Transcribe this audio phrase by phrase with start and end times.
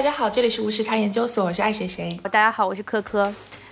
[0.00, 2.18] 大家好，这里是无时差研究所，我是爱谁谁。
[2.22, 3.26] 大家好，我是科科。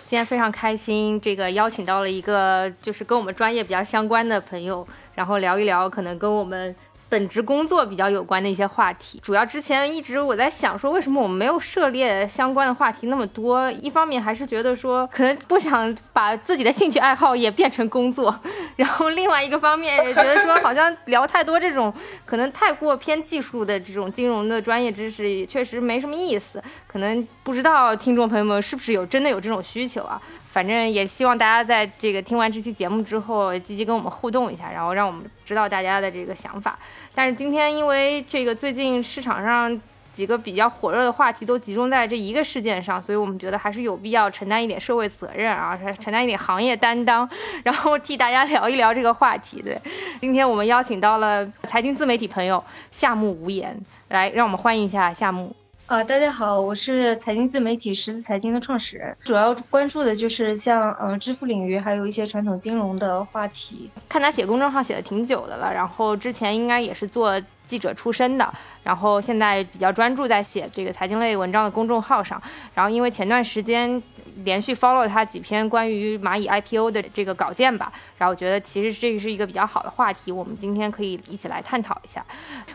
[0.07, 6.77] 今天非常开心，这个邀请到了一个就是跟我们专业比较相关的朋友，然后聊一聊可能跟我们。
[7.09, 13.71] 本职工作比较有关的一些话题，主要之前一直我在想说，为什么我们没有涉猎相关的话题那么多？
[13.73, 18.39] 一方面还是觉得说，可能不想把自己的兴趣爱好也变成工作，
[18.77, 21.93] 然后另外一个方面也觉得说，好像聊太多这种
[22.27, 26.63] 可能太过偏技术的这种金融的专业知识，也确实没什么意思。
[26.87, 30.21] 可能不知道听众朋友们是不是有真的有这种需求啊？
[30.59, 36.77] 反正也希望大家在这个听完这期节目之后，积极跟我们互动一下，然后让我们知道大家的这个想法。
[37.15, 39.81] 但是今天因为这个最近市场上
[40.13, 47.31] 几个比较火热的话题都集中在这一个事件上，所以我们觉得还是有必要承担一点社会责任啊，承担一点行业担当，
[47.63, 49.63] 然后替大家聊一聊这个话题。
[49.63, 49.81] 对，
[50.21, 55.55] 今天我们邀请到了财经自媒体朋友夏目无言，来让我们欢迎一下夏目。
[55.89, 63.91] 啊，大家好，我是财经自媒体十字财经的创始人，主要关注的就是像嗯支付领域，还有一些传统金融的话题。
[64.07, 72.41] 看他写公众号写的挺久的了，然后之前应该也是做记者出身的，然后现在比较专注在写这个财经类文章的公众号上。
[72.75, 74.03] 然后因为前段时间。
[74.45, 82.25] 连续 follow 他几篇关于蚂蚁 IPO 的这个稿件吧，然后我觉得其实这是一个比较好的话题，我们今天可以一起来探讨一下。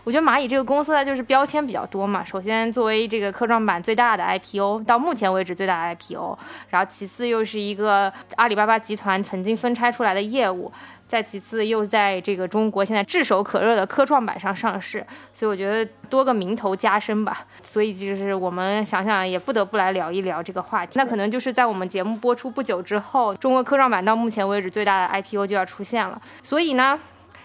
[0.03, 2.23] 我觉得蚂蚁这个公司呢，就是标签比较多嘛。
[2.23, 6.37] 首先作为这个科创板最大的 IPO，到目前为止最大的 IPO，
[6.69, 10.71] 然后其次又是一个阿里巴巴集团曾经分拆出来的业务。
[11.13, 17.45] 再其次，又在这个中国现在炙手可热的科创板上上市，所以我觉得多个名头加身吧。
[17.61, 20.93] 所以就是我们想想，也不得不来聊一聊这个话题。
[20.95, 26.19] 那可能就是在我们节目播出不久之后，中国科创板到目前为止最大的 IPO 就要出现了。
[26.41, 26.99] 所以呢，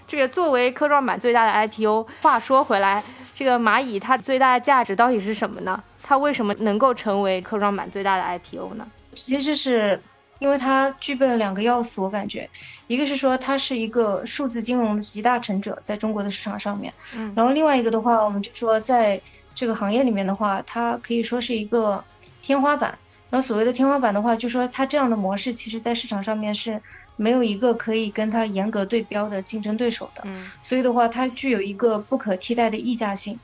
[0.06, 3.04] 这个作为科创板最大的 IPO，话说回来，
[3.34, 5.78] 这个蚂蚁它最大的价值到底是什么呢？
[6.03, 8.88] 它为什么能够成为科创板最大的 IPO 呢？
[9.12, 10.00] 其实是。
[10.38, 12.49] 因为它具备了两个要素，我感觉，
[12.87, 19.21] 一个是说它是一个数字金融的集大成者，在中国的市场上面，嗯，然后另外一个的话，我们就说在
[19.54, 22.04] 这个行业里面的话，它可以说是一个
[22.41, 22.99] 天花板。
[23.31, 26.81] 然后所谓的天花板的话，就说它这样的模式，其实在市场上面是
[27.16, 33.38] 没有一个可以跟它严格对标的竞争对手的，嗯，所以的话，它具有一个不可替代的溢价性。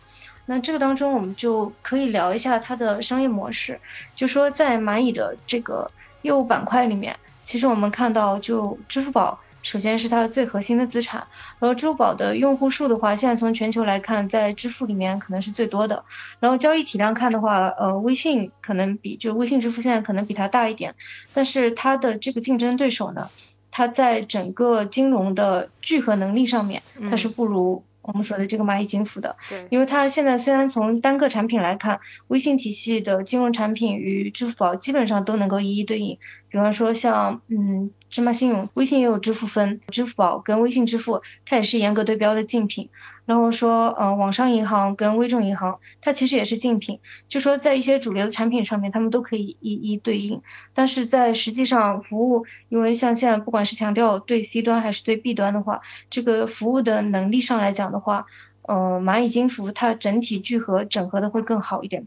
[0.46, 3.80] 那这个当中，我们就可以聊一下它的商业模式，
[4.14, 5.90] 就说在蚂蚁的这个。
[6.24, 11.26] 业务板块里面，其实我们看到，就支付宝，首先是它最核心的资产。
[11.58, 16.02] 然后支付宝的用户数的话，现在从全球来看，在支付里面可能是最多的。
[16.40, 20.94] 然后交易体量看的话，呃，微信可能比就微信支付现在可能比它大一点，
[21.34, 23.28] 但是它的这个竞争对手呢，
[23.70, 27.84] 它在整个金融的聚合能力上面，它是不如。
[28.04, 36.18] 我们说的这个蚂蚁金服的，对，因为它现在虽然从单个产品来看，微信体系的金融产品与支付宝基本上都能够一一对应。
[36.50, 42.90] 比方说像嗯芝麻信用，微信也有支付分，支付宝跟微信支付它也是严格对标的竞品。
[43.26, 50.42] 然后说呃网商银行跟微众银行，它其实也是竞品，就说在一些主流的产品上面，他们都可以一一对应。
[50.74, 55.80] 但是在实际上服务，因为像现在不管是强调对 C 端还是对 B 端的话，
[56.10, 58.26] 这个服务的能力上来讲的话，
[58.62, 62.06] 呃蚂蚁金服它整体聚合整合的会更好一点。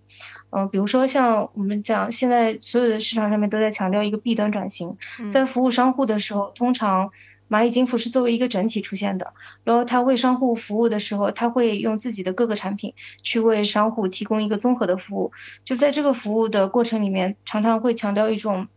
[0.49, 4.97] 嗯，比如说像我们讲，现在所有的市场上面都在强调一个 B 端转型，
[5.29, 7.11] 在服务商户的时候，通常
[7.49, 9.33] 蚂蚁金服是作为一个整体出现的。
[9.63, 12.93] 然后它为商户服务的时候，它会用自己的各个产品
[13.23, 15.31] 去为商户提供一个综合的服务。
[15.63, 18.67] 就在这个服务的过程里面，常常会强调一种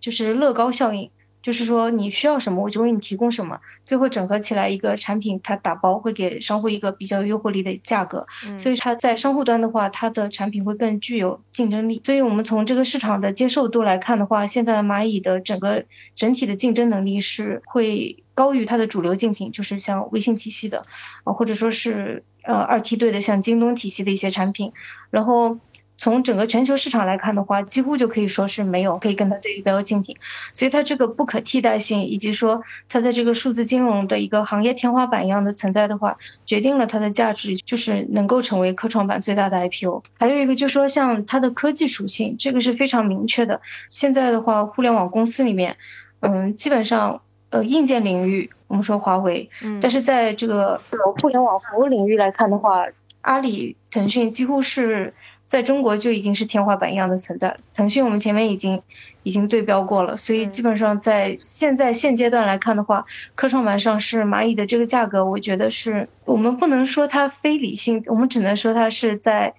[0.00, 1.10] 就是乐高效应。
[1.42, 8.26] 就是说你需要什么，我就为你提供什么，最后整合起来一个产品，它打包会给商户一个比较有诱惑力的价格，
[8.58, 12.02] 所以它在商户端的话，它的产品会更具有竞争力。
[12.04, 20.84] 所以我们从这个市场的接受度来看的话，现在蚂蚁的整个整体的竞争能力是会高于它的主流竞品，就是像微信体系的，
[21.24, 24.72] 啊或者说是呃二梯队的像京东体系的一些产品，
[25.10, 25.58] 然后。
[26.00, 30.16] 从整个全球市场来看的话，几乎就可以说是没有可以跟它对标的竞品，
[30.54, 36.16] 所以它这个不可替代性，以及说它在这个数字金融的一个行业天花板一样的存在的话，
[36.46, 40.02] 决定了它的价值，就是能够成为科创板最大的 IPO。
[40.18, 43.60] 还有一个就是说像它的科技属性，这个是非常明确的。
[43.90, 45.76] 现在的话，互联网公司里面，
[46.20, 47.20] 嗯，基本上
[47.50, 50.80] 呃硬件领域我们说华为，嗯，但是在这个
[51.20, 52.86] 互联网服务领域来看的话，
[53.20, 55.12] 阿里、腾讯几乎是。
[55.50, 57.56] 在中国就已经是天花板一样的存在。
[57.74, 58.82] 腾讯我们前面已经
[59.24, 63.04] 已经对标过了，所以基本上在现在现阶段来看的话，
[63.34, 69.54] 科创板上市蚂蚁的这个价格，我觉得是我们不能说它非理性，我们只能说它是在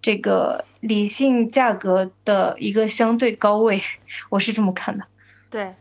[0.00, 3.82] 这个理性价格的一个相对高位，
[4.30, 5.04] 我是这么看的。
[5.50, 5.74] 对。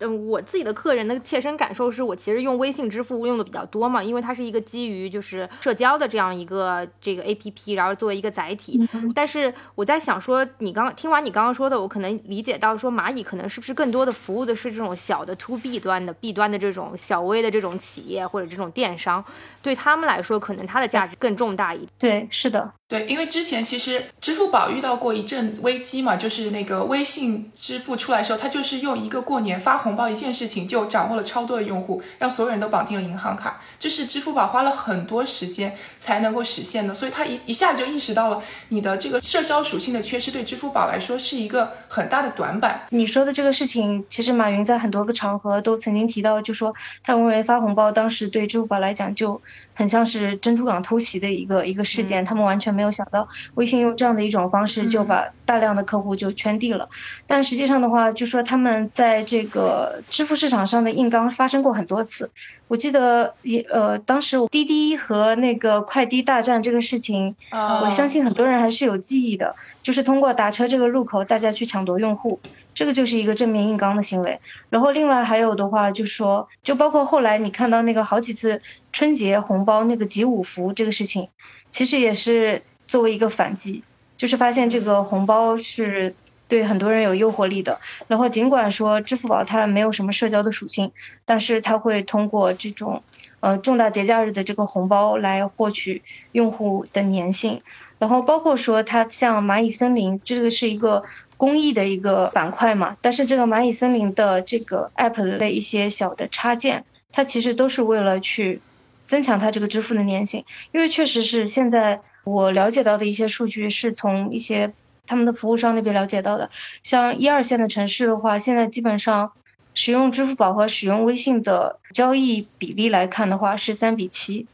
[0.00, 8.80] 嗯，我自己的个人的切身感受是我其实用微信支付用的比较多嘛，因为它是一个基于就是社交的这样一个这个 A P P，然后作为一个载体。
[9.14, 19.24] 但是我在想说，你刚听完你刚刚说的，我可能理解到说蚂蚁可能是不是更多的服务的是这种小的 To B 端的 B 端的这种小微的这种企业或者这种电商，
[19.62, 21.88] 对他们来说可能它的价值更重大一点。
[21.98, 22.72] 对，是的。
[22.90, 42.88] 对，因为之前其实支付宝遇到过一阵危机嘛，就是那个微信支付出来的时候，它就是用一个过年发红包一件事情就掌握了超多的用户，让所有人都绑定了银行卡，就是支付宝花了很多时间才能够实现的，所以它一一下就意识到了你的这个社交属性的缺失，对支付宝来说是一个很大的短板。
[42.90, 49.40] 你说的这个事情，其实马云在很多个场合都曾经提到，就说他认为发红包当时对支付宝来讲就。
[49.72, 56.88] 很像是珍珠港偷袭的一个一个事件，他们完全没有想到微信用这样的一种方式就把大量的客户就圈地了。
[57.26, 62.30] 但实际上的话，就说他们在这个支付市场上的硬刚发生过很多次。
[62.68, 72.40] 我记得也呃，当时滴滴和那个快滴大战这个事情，我相信很多人还是有记忆的，就是通过打车这个入口，大家去抢夺用户。
[72.72, 74.40] 这个就是一个正面硬刚的行为，
[74.70, 78.62] 然后另外还有的话就说，就包括后来你看到那个好几次
[78.92, 81.28] 春节红包那个集五福这个事情，
[81.72, 83.84] 其实也是作为一个反击，
[84.16, 86.14] 就是发现这个红包是
[86.48, 87.78] 对很多人有诱惑力的。
[88.08, 90.90] 然后尽管说支付宝它没有什么社交的属性，
[91.24, 93.04] 但是它会通过这种
[93.38, 96.02] 呃重大节假日的这个红包来获取
[96.32, 97.62] 用户的粘性。
[98.00, 101.04] 然后包括说它像蚂蚁森林，这个是一个。
[101.40, 108.60] 公益的一个板块嘛，但是这个蚂蚁森林的这个 app 的一些小的插件，它其实都是为了去
[109.06, 114.72] 增强它这个支付的粘性，因为确实是现在我了解到的一些数据是从一些
[115.06, 116.50] 他们的服务商那边了解到的，
[116.82, 119.32] 像一二线的城市的话，现在基本上
[119.74, 124.46] 使用支付宝和使用微信的交易比例来看的话是三比七，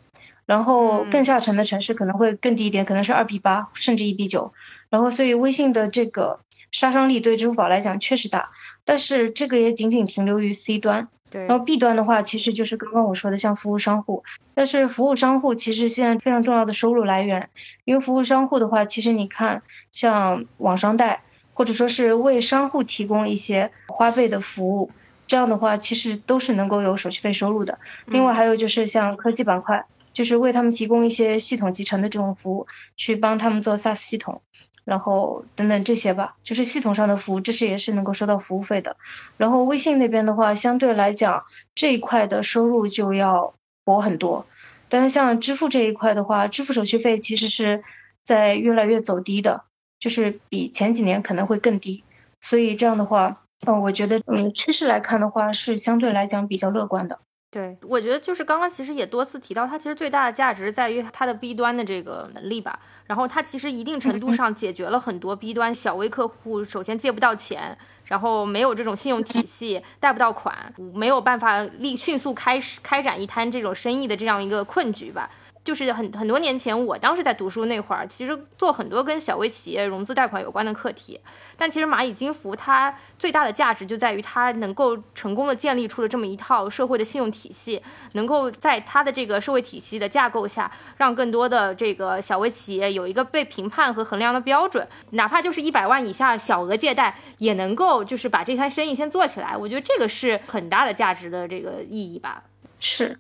[0.47, 4.53] 然后更下沉的城市可能会更低一点，可能是二比八甚至一比九，
[4.91, 6.41] 然后所以微信的这个。
[6.73, 8.51] 杀伤力对支付宝来讲确实大，
[8.87, 11.09] 但是这个也仅仅停留于 C 端。
[11.29, 11.45] 对。
[11.47, 14.23] 然后 B 端的话，其实就是刚刚我说的像服务商户，
[14.55, 17.51] 但是服务商户其实现在非常重要的收入来源，
[17.85, 21.23] 因为服务商户的话，其实你看像网商贷，
[21.53, 24.93] 或者说是为商户提供一些花呗的服务，
[25.27, 27.81] 这样的话其实都是能够有手续费收入的。
[28.07, 34.43] 另外还有就是像科技板块，就是为他们提供一些系统集成的这种服务，去帮他们做 SaaS 系统。
[34.87, 38.97] 然后等等这些吧，就是系统上的服务，这是也是能够收到服务费的。
[39.37, 41.45] 然后微信那边的话，相对来讲
[41.75, 43.55] 这一块的收入就要
[43.85, 44.47] 薄很多。
[44.89, 47.83] 但是像支付这一块的话，支付手续费其实是
[48.23, 49.65] 在越来越走低的，
[49.99, 52.05] 就是比前几年可能会更低。
[52.41, 57.19] 所以这样的话，嗯，我觉得嗯趋势来看的话，是相对来讲比较乐观的。
[57.51, 62.79] 对，我觉得就是刚刚其实也多次提到，它其实最大的价值在于它的 B 端的这个能力吧。
[63.07, 75.31] 然后它其实一定程度上解决了很多 B 端小微客户，首先借不到钱，然后没有这种信用体系，贷不到款，没有办法立迅速开始开展一摊这种生意的这样一个困局吧。
[75.67, 81.21] 就是很很多年前，我当时在读书那会儿，其实做很多跟小微企业融资贷款有关的课题。
[81.57, 87.83] 但其实蚂蚁金服它最大的价值就在于它能够成功的建立出了这么一套社会的信用体系，
[88.13, 99.57] 能够在它的这个社会体系的架构下，让更多的这个小微企业有一个被评判和衡量的标准，哪怕就是一百万以下小额借贷，也能够就是把这摊生意先做起来。
[99.57, 102.45] 我觉得这个是很大的价值的这个意义吧。
[102.79, 103.19] 是。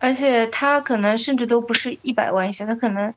[0.00, 3.14] 而且它可能甚至都不是一百万以下，它可能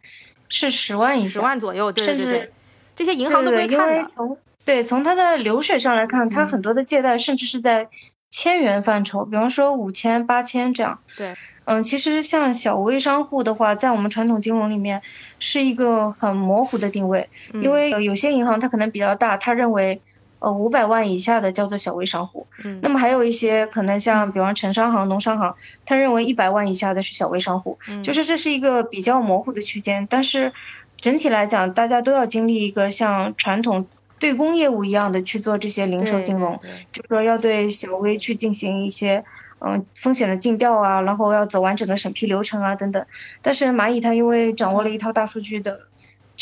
[0.49, 2.51] 是十万以下，十万左右，对对对，
[2.95, 4.37] 这些银行都会看的。
[4.65, 7.87] 对，从它的流水上来看，它很多的借贷甚至是在
[8.29, 10.99] 千元范畴，比方说五千、八千这样。
[11.17, 11.33] 对，
[11.65, 15.01] 嗯，其实像小微商户的话，在我们传统金融里面
[15.39, 20.01] 是一个很模糊的定位，因为有些银行它可能比较大，他认为。
[20.43, 30.51] 呃，五百万以下的叫做小微商户，嗯，那么还有一些可能像，比方城商行、农商行，他认为一百万以下的是小微商户，嗯，就是这是一个比较模糊的区间，但是
[30.97, 33.85] 整体来讲，大家都要经历一个像传统
[34.19, 36.59] 对公业务一样的去做这些零售金融，
[36.91, 39.23] 就是说要对小微去进行一些
[39.59, 43.05] 嗯风险的尽调啊，然后要走完整的审批流程啊等等，
[43.41, 45.87] 但是蚂蚁它因为掌握了一套大数据的。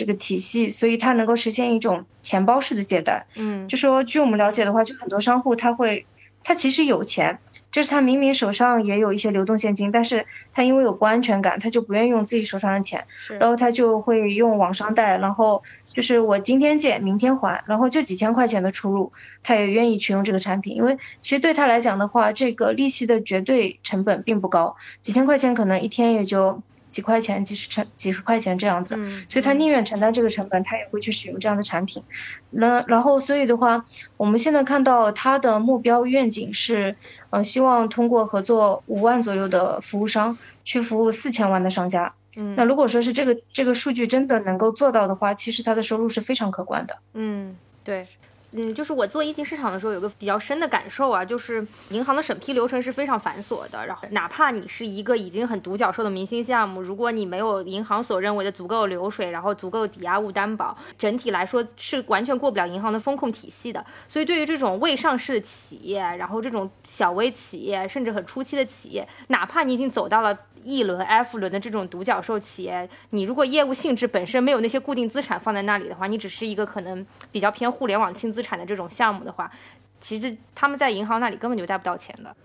[0.02, 3.28] 这个体系，所以它能够实现一种钱包式的借贷。
[3.36, 6.08] 嗯，就说据我们了解的话，就很多商户他会，
[6.44, 7.38] 他其实有钱，
[7.72, 13.06] 就是他明明手上也有一些流动现金，但是他因为有不安全感，他就不愿意用自己手上的钱，
[13.40, 15.62] 然后他就会用网商贷，然后
[15.94, 19.12] 就是我今天借，明天还，然后就几千块钱的出入，
[19.44, 28.96] 他也愿意去用这个产品，因为其实对他来讲的话，这个利息的绝对成本并不高，几千块钱可能一天也就几块钱、几十成几十块钱这样子，
[29.28, 32.04] 所以他宁愿承担这个成本，他也会去使用这样的产品。
[32.52, 33.86] 那然后所以的话，
[34.18, 36.96] 我们现在看到他的目标愿景是，
[37.32, 42.14] 呃，希望通过合作五万左右的服务商，去服务四千万的商家。
[42.38, 46.98] 嗯，那如果说是这个这个数据真的能够做到的话，其实他的收入是非常可观的。
[47.14, 48.06] 嗯，对。
[48.54, 53.86] 嗯，就是我做一级市场的时候，有个比较深的感受啊，就是银行的审批流程是非常繁琐的。
[53.88, 63.86] 然后，哪怕你是一个已经很独角兽的明星项目，如果你没有银行所认为的足够流水，然后足够抵押物担保，整体来说是完全过不了银行的风控体系的。
[64.08, 79.52] 所以，对于这种未上市的企业，然后这种小微企业，甚至很初期的企业，哪怕你已经走到了 E 轮、F 轮的这种独角兽企业，你如果业务性质本身没有那些固定资产放在那里的话，你只是一个可能比较偏互联网轻资产的这种项目的话，
[80.00, 82.36] 其实他们在银行那里根本就贷不到钱的。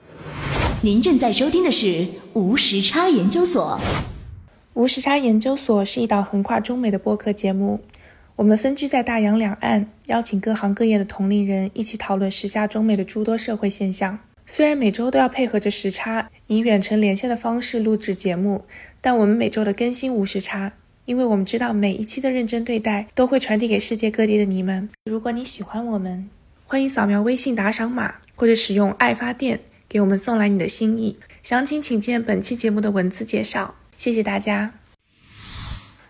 [0.83, 3.81] 您正在收听的是无时差研究所。
[4.75, 7.81] 无时差研究所是一档横跨中美的播客节目，
[8.37, 14.19] 我们分居在大洋两岸，邀请各行各业的同龄人一起讨论时下中美的诸多社会现象。
[14.45, 18.67] 虽然每周都要配合着时差，以远程连线的方式录制节目，
[19.01, 20.75] 但我们每周的更新无时差。
[21.07, 24.89] 因为我们知道每一期的认真对待都会传递给世界各地的你们。
[25.05, 26.29] 如果你喜欢我们，
[26.67, 31.17] 欢迎扫描微信打赏码，或者使用爱发电给我们送来你的心意。
[31.45, 33.77] 详情请见本期节目的文字介绍。
[33.97, 34.75] 谢谢大家。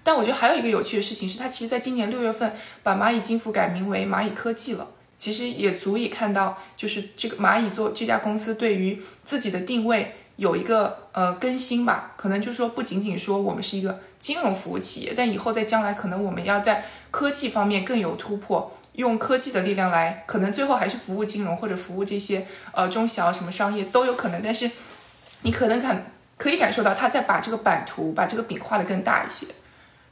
[0.02, 4.88] 但我觉得还有一个有趣的事情是，它其实在今年六月份把蚂蚁金服改名为蚂蚁科技了。
[5.18, 10.14] 其实也足以看到，就是这个蚂蚁做这家公司对于自己的定位。
[10.36, 24.42] 有一个呃更新吧，可能就是说不仅仅说我们是一个金融服务企业，但以后在将来可能我们要在科技方面更有突破，用科技的力量来，可能最后还是服务金融或者服务这些呃中小什么商业都有可能。
[24.42, 24.70] 但是
[25.42, 29.46] 你可能感可以感受到他在把这个版图把这个饼画得更大一些。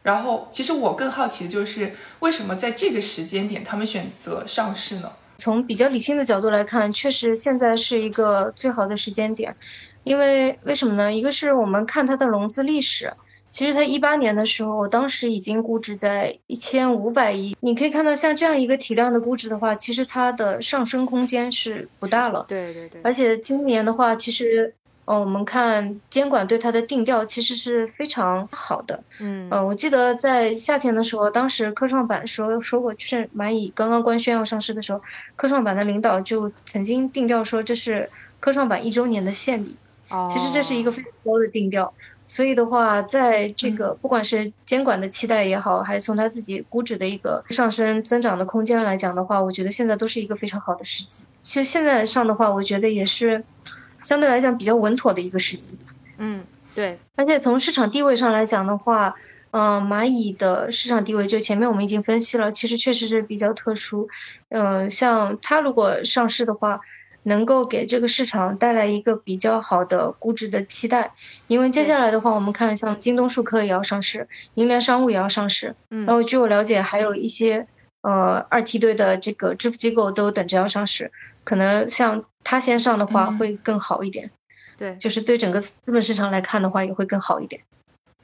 [0.03, 5.13] 然后其实我更好奇的就是为什么在这个时间点他们选择上市呢？
[5.37, 9.57] 从比较理性的角度来看，确实现在是一个最好的时间点。
[10.05, 11.13] 因为为什么呢？
[11.13, 13.15] 一个是我们看它的融资历史，
[13.51, 17.57] 其实它一八年的时候，当时已经估值在一千五百亿。
[17.61, 22.45] 你可以看到，像这样一个体量的估值的话，其实它的上升空间是不大了。
[22.49, 23.01] 对对对。
[23.03, 24.75] 而且今年的话，其实，
[25.07, 29.05] 嗯，我们看监管对它的定调其实是非常好的。
[29.21, 29.49] 嗯。
[29.51, 35.01] 呃，我记得在夏天的时候，当时科创板说说过，就是蚂蚁刚刚官宣要上市的时候，
[35.37, 39.77] 科创板的领导就曾经定调说，这是科创板一周年的献礼。
[40.31, 41.95] 其实这是一个非常高的定调，
[42.27, 51.25] 所以的话，在这个不管是监管的期待也好，还是从他自己估值的一个上升增长的空间来讲的话，我觉得现在都是一个非常好的时机。
[51.41, 53.45] 其实现在上的话，我觉得也是
[54.03, 55.79] 相对来讲比较稳妥的一个时机。
[56.19, 56.45] 嗯，
[56.75, 56.99] 对。
[57.17, 59.15] 而且从市场地位上来讲的话，
[59.53, 64.09] 嗯，蚂蚁的市场地位就前面我们已经分析了，其实确实是比较特殊。
[64.51, 66.81] 嗯，像它如果上市的话。
[67.25, 71.15] 能够给这个市场带来一个比较好的估值的期待，
[71.49, 77.67] 因为接下来的话，我们看像京东数科也要上市，银联商务也要上市，嗯，然后据我了解，还有一些
[78.03, 81.11] 呃二梯队的这个支付机构都等着要上市，
[81.43, 84.31] 可能像它先上的话会更好一点，
[84.79, 87.63] 对，就是对整个资本市场来看的话也会更好一点，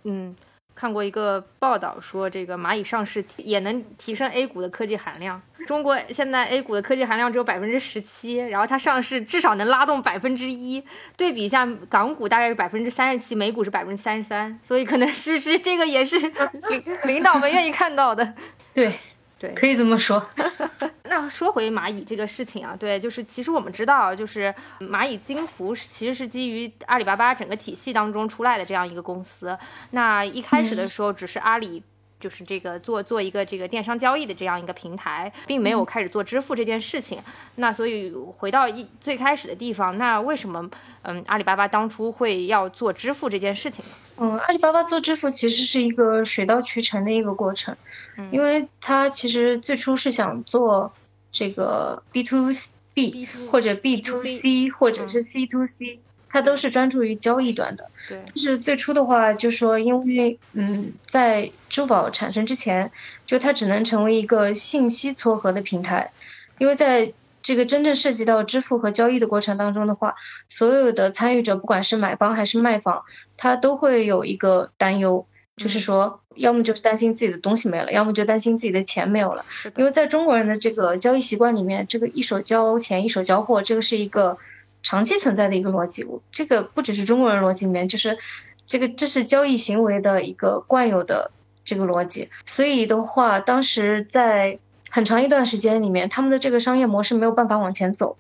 [0.05, 0.37] 嗯。
[0.73, 5.43] 看过一个报道说，这个蚂蚁上市也能提升 A 股的科技含量。
[5.67, 10.83] 中国现在 A 股的科技含量只有百分之十七，然后它上市至少能拉动百分之一。
[11.17, 18.35] 对比一下，港股大概是百分之三十七，美股是百分之三十三， 所以可能是是这个也是领 领导们愿意看到的。
[18.75, 18.93] 对。
[19.41, 20.23] 对，可以这么说。
[21.09, 29.57] 那说回蚂蚁这个事情啊，对，就是其实我们知道，就是蚂蚁金服其实是基于阿里巴巴整个体系当中出来的这样一个公司。
[29.93, 31.83] 那一开始的时候，只是阿里。
[32.21, 37.19] 就是这个做做一个这个电商交易的这样一个平台，并没有开始做支付这件事情。
[37.57, 40.71] 那所以回到一最开始的地方，那为什么
[41.03, 43.91] 嗯阿里巴巴当初会要做支付这件事情呢？
[44.19, 47.75] 嗯，阿里巴巴做支付其实是一个水到渠成的一个过程，
[48.31, 50.93] 因为它其实最初是想做
[51.33, 52.53] 这个 B to
[52.93, 56.01] B 或者 B to C 或者是 C to C。
[56.33, 58.19] 它都是专注于交易端的，对。
[58.35, 62.93] 就是最初的话，就说因为嗯，在支付宝产生之前，
[63.27, 66.13] 就它只能成为一个信息撮合的平台，
[66.59, 70.15] 因为在这个真正涉及到支付和交易的过程当中的话，
[70.47, 73.03] 所有的参与者，不管是买方还是卖方，
[73.37, 79.45] 他都会有一个担忧，就是说，要么就是担心自己的东西没了，要么就担心自己的钱没有了。
[79.77, 84.37] 因为在中国人的这个交易习惯里面，这个一手交钱一手交货，这个是一个
[84.83, 86.07] 长期存在的一个逻辑。
[86.31, 88.19] 这个不只是中国人逻辑里面，就是
[88.67, 91.31] 这个这是交易行为的一个惯有的
[91.65, 92.29] 这个逻辑。
[92.45, 94.59] 所以的话，当时在
[94.91, 98.17] 很长一段时间里面，他们的这个商业模式没有办法往前走。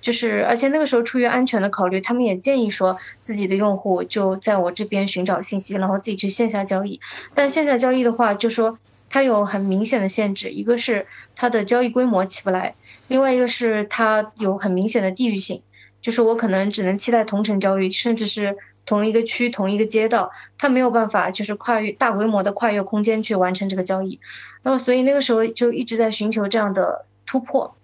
[0.00, 7.00] 就是，而且那个时候出于安全的考虑，他们也建议说自己的用户就在我这边寻找信息，然后自己去线下交易。
[7.34, 12.74] 但线下交易的话，就说它有很明显的限制，一个是它的交易规模起不来，
[13.06, 15.62] 另外一个是它有很明显的地域性，
[16.02, 24.20] 就是我可能只能期待同城交易，甚至是同一个区、同一个街道，它没有办法就是跨越大规模的跨越空间去完成这个交易。
[24.62, 27.76] 那么所以那个时候就一直在寻求这样的突破。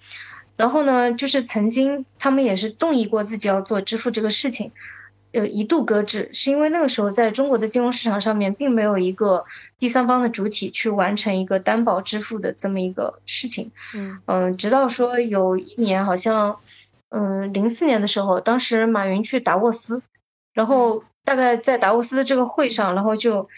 [0.56, 4.72] 然后呢，就是曾经他们也是动议过自己要做支付这个事情，
[5.30, 9.44] 呃，一度搁置，是因为那个时候在中国的金融市场上面，并没有一个
[9.78, 13.70] 第三方的主体去完成一个担保支付的这么一个事情。
[13.94, 16.58] 嗯嗯，直到说有一年好像，
[17.10, 20.02] 嗯，零四年的时候，当时马云去达沃斯，
[20.52, 23.48] 然后大概在达沃斯的这个会上，然后就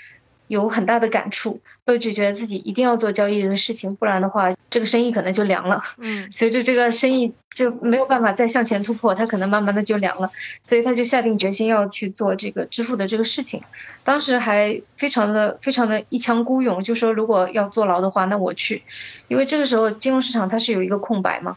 [0.46, 5.82] 有很大的感触，就就觉得自己一定要做交易这个事情，不然的话，这个生意可能就凉了。
[5.98, 10.30] 嗯随着这个生意就没有办法再向前突破，他可能慢慢的就凉了，
[10.62, 13.62] 所以他就下定决心要去做这个支付的这个事情。
[14.04, 18.82] 当时还非常的非常的一腔孤勇，就说如果要坐牢的话，那我去，
[19.26, 21.56] 因为这个时候金融市场它是有一个空白嘛。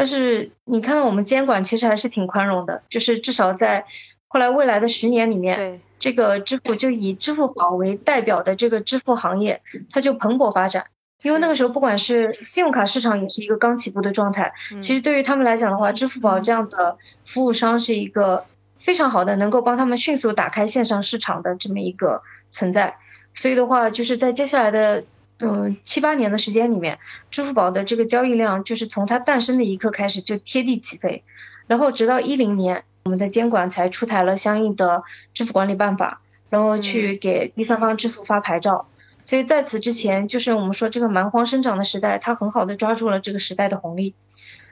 [0.00, 3.84] 但是你看到我们监管其实还是挺宽容的，就是至少在
[4.28, 9.60] 后来未来的十年里面，对这个支付就以支付宝为代表的这个支付行业，
[9.90, 10.86] 它就蓬勃发展。
[11.20, 14.54] 因为那个时候，不管是信用卡市场也是一个刚起步的状态。
[14.72, 22.96] 嗯其实对于他们来讲的话，支付宝这样的服务商是一个非常好的，能够帮他们迅速打开线上市场的这么一个存在。
[23.34, 25.04] 所以的话，就是在接下来的
[25.40, 26.98] 嗯七八年的时间里面，
[27.30, 31.24] 支付宝的这个交易量就是从它诞生的一刻开始就贴地起飞，
[31.66, 38.86] 然后直到一零年，我们的监管才出台了相应的支付管理办法，然后去给第三方支付发牌照。
[39.22, 44.14] 所以在此之前，就是我们说这个蛮荒生长的时代，它很好的抓住了这个时代的红利。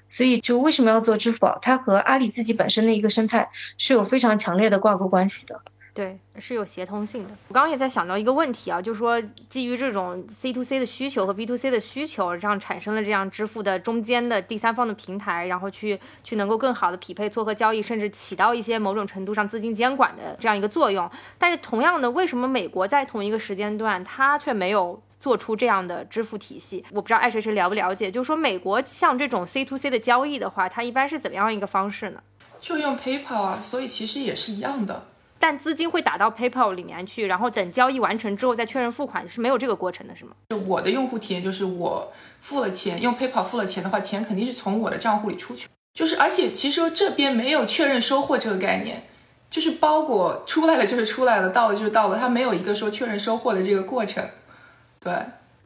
[0.08, 1.58] 所以就为什么要做支付宝？
[1.60, 5.60] 它和阿里自己本身的一个生态是有非常强烈的挂钩关系的。
[5.98, 7.34] 对，是有协同性的。
[7.48, 21.10] 我刚刚也在想到一个问题啊，就是说基于这种 C to C 的需求和 B to C 的需求，让产生了这样支付的中间的第三方的平台，然后去去能够更好的匹配撮合交易，甚至起到一些某种程度上资金监管的这样一个作用。
[21.36, 25.02] 但是同样的，为什么美国在同一个时间段它却没有？
[25.18, 28.08] 做出这样的支付体系，我不知道爱谁谁了不了解。
[28.08, 32.22] 就是说，美国像这种 C to C 的交易的话，它一般是怎么样一个方式呢？
[32.60, 35.08] 就用 PayPal 啊，所以其实也是一样的。
[35.38, 40.32] 但资金会打到 PayPal 里面去，然后等交易完成之后再确认付款，是没有这个过程的，是吗？
[40.50, 45.68] 就我的用户体验就是，我付了钱，用 PayPal 付了钱的话，钱肯定是从我的账户里出去。
[45.94, 49.02] 就是，而且其实这边没有确认收货这个概念，
[49.50, 54.24] 就是包裹出来了就是出来了，到了就是到了，它没有一个说确认收货的这个过程。
[55.00, 55.12] 对，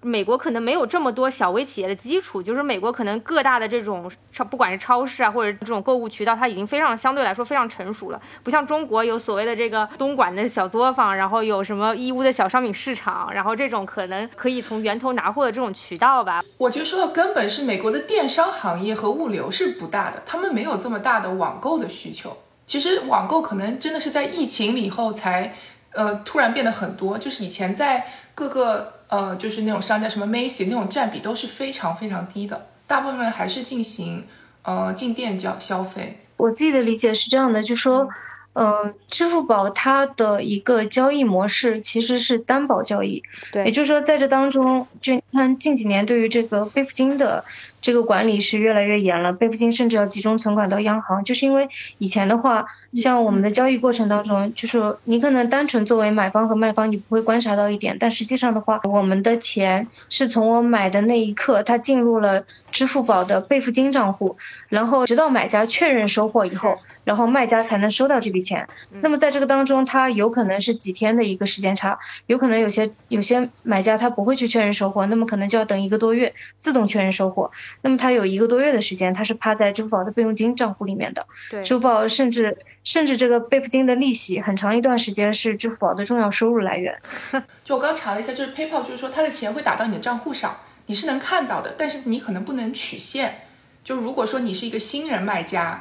[0.05, 16.43] 美国可能没有这么多小微企业的基础，就是美国可能各大的这种超，不管是超市啊，或者这种购物渠道，它已经非常相对来说非常成熟了，不像中国有所谓的这个东莞的小作坊，然后有什么义乌的小商品市场，然后这种可能可以从源头拿货的这种渠道吧。
[16.59, 22.37] 我觉得说到根本是美国的电商行业和物流是不大的，他们没有这么大的网购的需求。
[22.67, 25.55] 其实网购可能真的是在疫情以后才，
[25.93, 28.95] 呃，突然变得很多，就是以前在各个。
[29.12, 34.25] 呃，就是那种商家，什么 Macy 那种占比都是非常非常低的，大部分人还是进行
[34.62, 36.25] 呃进店交消费。
[36.38, 38.09] 我自己的理解是这样的，就说，
[38.55, 43.22] 呃，支付宝它的一个交易模式其实是担保交易，
[43.53, 47.44] 对，也就是说在这当中，就你看近几年对于这个备付金的
[47.83, 51.68] 这个管理是越来越严了，备付金甚至要集中存款到央行，就是因为
[51.99, 52.64] 以前的话。
[52.92, 64.37] 像我们的交易过程当中，就是你可能单纯作为买方和卖方，你不会观察到一点，但实际上的话，我们的钱是从我买的那一刻，它进入了支付宝的备付金账户，
[64.68, 68.68] 然后直到买家确认收货以后，然后卖家才能收到这笔钱。
[68.90, 77.53] 那么在这个当中，它有可能是几天的一个时间差，有可能有些有些买家他不会去确认收货，那么可能就要等一个多月自动确认收货。
[77.81, 81.27] 那么他有一个多月的时间，他是趴在支付宝的备用金账户里面的。
[81.51, 82.59] 对，支付宝甚至。
[82.85, 87.01] 甚至这个备付金的利息，很长一段时间是支付宝的重要收入来源。
[87.65, 90.57] 就我刚查了一下，就是 PayPal，就是说他的钱会打到你的账户上，
[90.87, 93.43] 你是能看到的，但是你可能不能取现。
[93.85, 95.81] 就如果说你是一个新人卖家，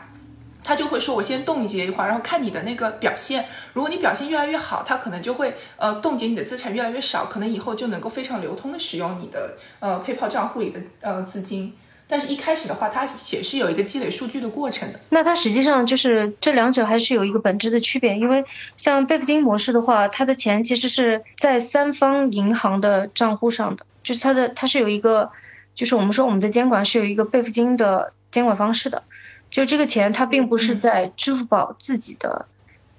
[0.64, 3.46] 他就会说，我先冻结一会儿，然后看你的那个表现。
[3.74, 11.74] 如果你表现越来越好，他可能就会呃冻结你的资产越来越少，可能以后就能够非常流通的使用你的呃 PayPal 账户里的呃资金。
[12.12, 15.00] 但是，一开始的话，它也是有一个积累数据的过程的。
[15.08, 18.43] 那它实际上就是这两者还是有一个本质的区别，因为
[18.76, 25.32] 像备付金模式的话，它的钱其实是在三方银行的账户上的，就是它的它是有一个，
[25.74, 29.04] 就是我们说我们的监管是有一个备付金的监管方式的，
[29.50, 32.45] 就这个钱它并不是在支付宝自己的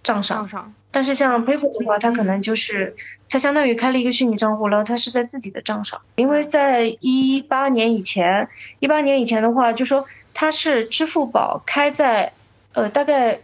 [0.03, 0.38] 账上。
[0.38, 0.75] 账上。
[0.90, 2.94] 但是像 PayPal 的话，它可能就是
[3.33, 6.03] 它相当于开了一个虚拟账户，然后它是在自己的账上。
[6.16, 12.35] 因为在一八年以前，一八年以前的话，就说它是支付宝开在
[12.75, 13.40] 呃大概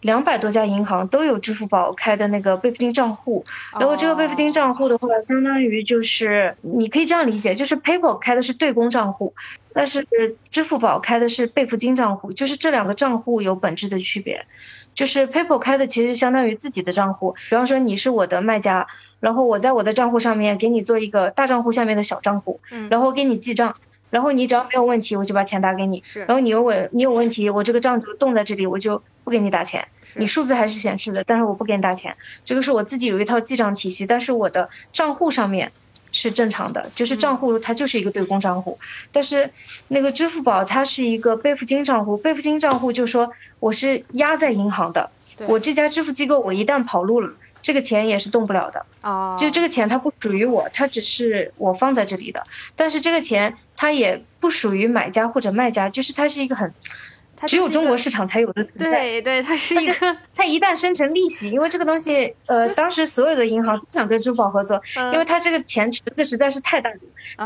[0.00, 9.34] 两百多家银行都有支付宝开的那个备付金账户，然后这个备付金账户的话，相当于就是你可以这样理解，就是 PayPal 开的是对公账户，
[9.74, 10.06] 但是
[10.52, 14.46] 支付宝开的是备付金账户，就是这两个账户有本质的区别。
[14.94, 18.88] 就是 PayPal 开的其实相当于自己的账户，比方说你是我的卖家，
[19.22, 23.76] 然后我在我的账户上面给你做一个大账户下面的小账户，嗯，然后给你记账，
[24.10, 35.70] 然后你只要没有问题，我就把钱打给你，是，然后你有问你有问题，我这个账就冻在这里，我就不给你打钱，你数字还是显示的，但是我不给你打钱，这个是我自己有一套记账体系，但是我的账户上面。
[36.14, 38.78] 是正常的，就是账户它就是一个对公账户，
[39.12, 39.48] 但是
[39.88, 45.08] 那个支付宝它是一个备付金账户，备付金账户就说我是压在银行的，
[45.46, 47.32] 我这家支付机构我一旦跑路了，
[47.62, 52.46] 这个钱也是动不了的，哦，就这个钱它不属于我，它只是我放在这里的，
[52.76, 56.74] 但是这个钱它也不属于买家或者卖家，就是它是一个很。
[57.46, 58.90] 只有中国市场才有的存在。
[58.90, 60.16] 对对，它是一个。
[60.34, 66.96] 它一旦生成利息，因为这个东西，呃，当时所有的银行都想跟支付宝合作，因为它这个钱池子实在是太大了，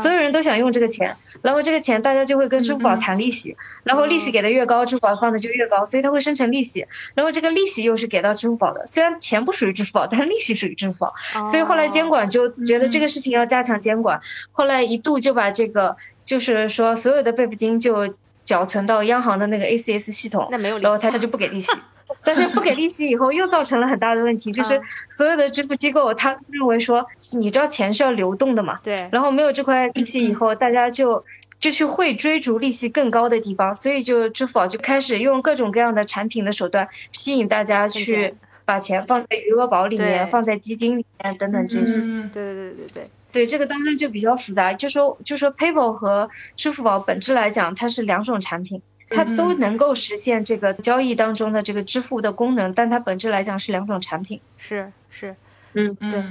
[0.01, 11.13] 所有人都想用这个钱，然后这个钱大家就会跟支付宝谈利息，然后利息给的越高，支付宝放的就越高，所以它会生成利息，然后这个利息又是给到支付宝的，虽然钱不属于支付宝，但是利息属于支付宝，
[11.45, 18.15] 所以后来监管就觉得这个事情要加强监管，后来一度就把这个，就是说所有的备付金就。
[18.47, 21.71] 缴存到央行的那个 ACS 系统，那没有，然后他他就不给利息，
[22.23, 31.25] 但是不给利息以后又造成了很大的问题，就是所有的支付机构他认为说，你知道钱是要流动的嘛，对，然后没有这块利息以后，大家就
[31.59, 41.99] 就去会追逐利息更高的地方，所以就支付宝就开始用各种各样的产品的手段吸引大家去把钱放在余额宝里面，放在基金里面等等这些，
[42.31, 43.09] 对对对对对。
[43.31, 54.41] 对这个当中就比较复杂，就说就说 PayPal 和支付宝本质来讲，它是两种产品，它都能够实现这个交易当中的这个支付的功能，但它本质来讲是两种产品。
[54.57, 55.35] 是是，
[55.73, 56.23] 嗯对。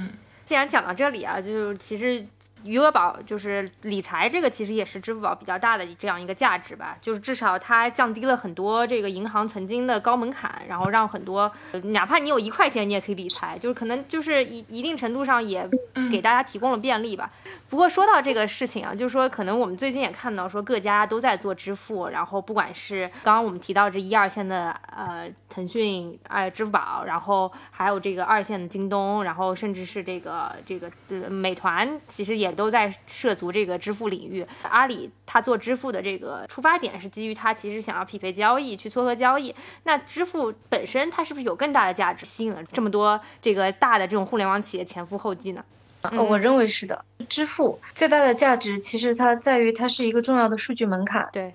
[0.45, 2.25] 既然讲到这里啊，就是其实。
[2.67, 11.51] 余额宝就是理财，这个其实也是支付宝比较大的这样一个价值吧，就是至少它降低了很多这个银行曾经的高门槛，然后让很多
[11.85, 15.67] 哪怕你有一块钱你也可以理财，就是可能就是一一定程度上也
[16.11, 17.31] 给大家提供了便利吧。
[17.69, 30.91] 不过说到这个事情啊，就是说可能我们最近也看到说各家都在做支付，然后不管是刚刚我们提到这一二线的呃腾讯、哎支付宝，然后还有这个二线的京东，然后甚至是这个这个
[31.29, 32.57] 美团，其实也。
[32.57, 34.43] 都在涉足这个支付领域。
[34.63, 39.53] 阿里它做支付的这个出发点是基于它其实想要匹配交易，去撮合交易。
[39.83, 45.63] 那支付本身它是不是有更大的价值，吸引了这么多这个大的这种互联网企业前赴后继呢？
[46.01, 47.05] 我认为是的。
[47.29, 51.29] 支付最大的价值其实它在于它是一个重要的数据门槛。
[51.31, 51.53] 对，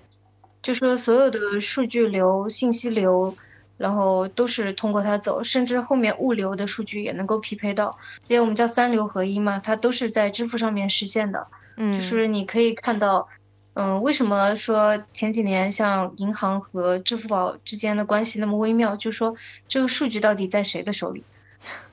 [0.61, 3.35] 就说所有的数据流、信息流。
[3.77, 11.47] 然后都是通过它走，甚至后面物流的数据也能够匹配到，这些我们叫三流合一嘛，它都是在支付上面实现的。
[11.75, 13.27] 嗯，就是你可以看到，
[13.73, 18.95] 嗯，为什么说前几年像银行和支付宝之间的关系那么微妙？
[18.95, 19.35] 就说
[19.67, 21.23] 这个数据到底在谁的手里？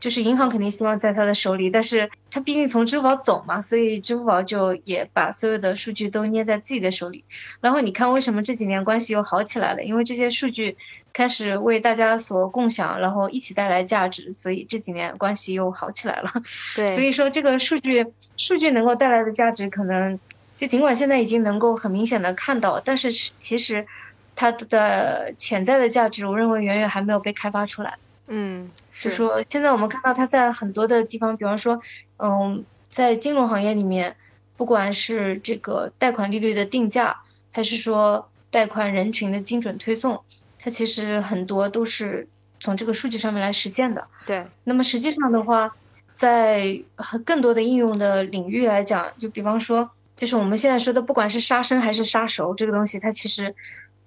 [0.01, 7.25] 就是银行肯定希望在他的手里，但是他毕竟从支付宝走嘛，所以支付宝就也把所有的数据都捏在自己的手里。
[7.61, 9.83] 然后你看为什么这几年关系又好起来了？
[9.85, 10.77] 因为这些数据
[11.13, 16.33] 开始为大家所共享，然后一起带来价值，所以这几年关系又好起来了。
[16.75, 18.07] 对，所以说这个数据
[18.37, 20.19] 数据能够带来的价值，可能
[20.57, 23.87] 就尽管现在已经能够很明显的看到，但是其实
[24.35, 27.99] 它的潜在的价值，我认为远远还没有被开发出来。
[28.33, 31.83] 嗯，是说现在我们看到它在很多的地方，比方说，
[32.17, 34.17] 嗯，在金融行业里面，
[34.57, 40.23] 不管是这个贷款利率的定价，还是说贷款人群的精准推送，
[40.61, 42.29] 它其实很多都是
[42.61, 44.07] 从这个数据上面来实现的。
[44.27, 44.47] 对。
[44.63, 45.77] 那么实际上的话，
[46.15, 46.81] 在
[47.25, 53.57] 更多的应用的领域来讲，就比方说，就是我们现在说的，不管是杀生还是杀熟这个东西，它其实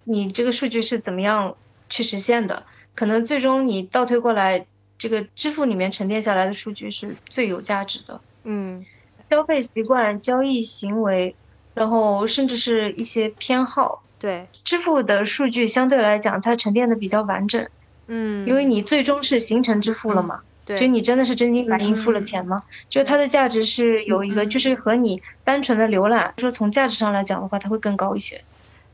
[0.05, 1.57] 你这个数据是怎么样？
[1.89, 4.65] 去实现的，可能最终你倒推过来，
[4.97, 8.21] 这个支付里面沉淀下来的数据是最有价值的。
[8.43, 8.85] 嗯
[9.29, 11.35] 消费习惯、交易行为，
[11.73, 17.67] 然后甚至是一些偏好，对，支付的数据相对来讲它沉淀的比较完整，
[18.05, 20.41] 嗯，因为你最终是形成支付了嘛。
[20.65, 22.63] 就对，你真的是真金白银付了钱吗？
[22.89, 28.43] 就它的价值是有一个，嗯就是和你单纯的浏览，说从价值上来讲的话，它会更高一些。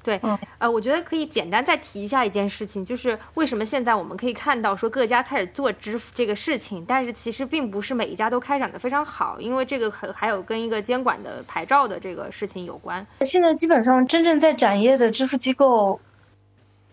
[0.01, 13.05] 对，嗯呃，我觉得可以简单再提一下一件事情，就是为什么现在我们可以看到说各家开始做支付这个事情，但是其实并不是每一家都开展的非常好，因为这个还还有跟一个监管的牌照的这个事情有关。
[13.21, 15.99] 现在基本上真正在展业的支付机构，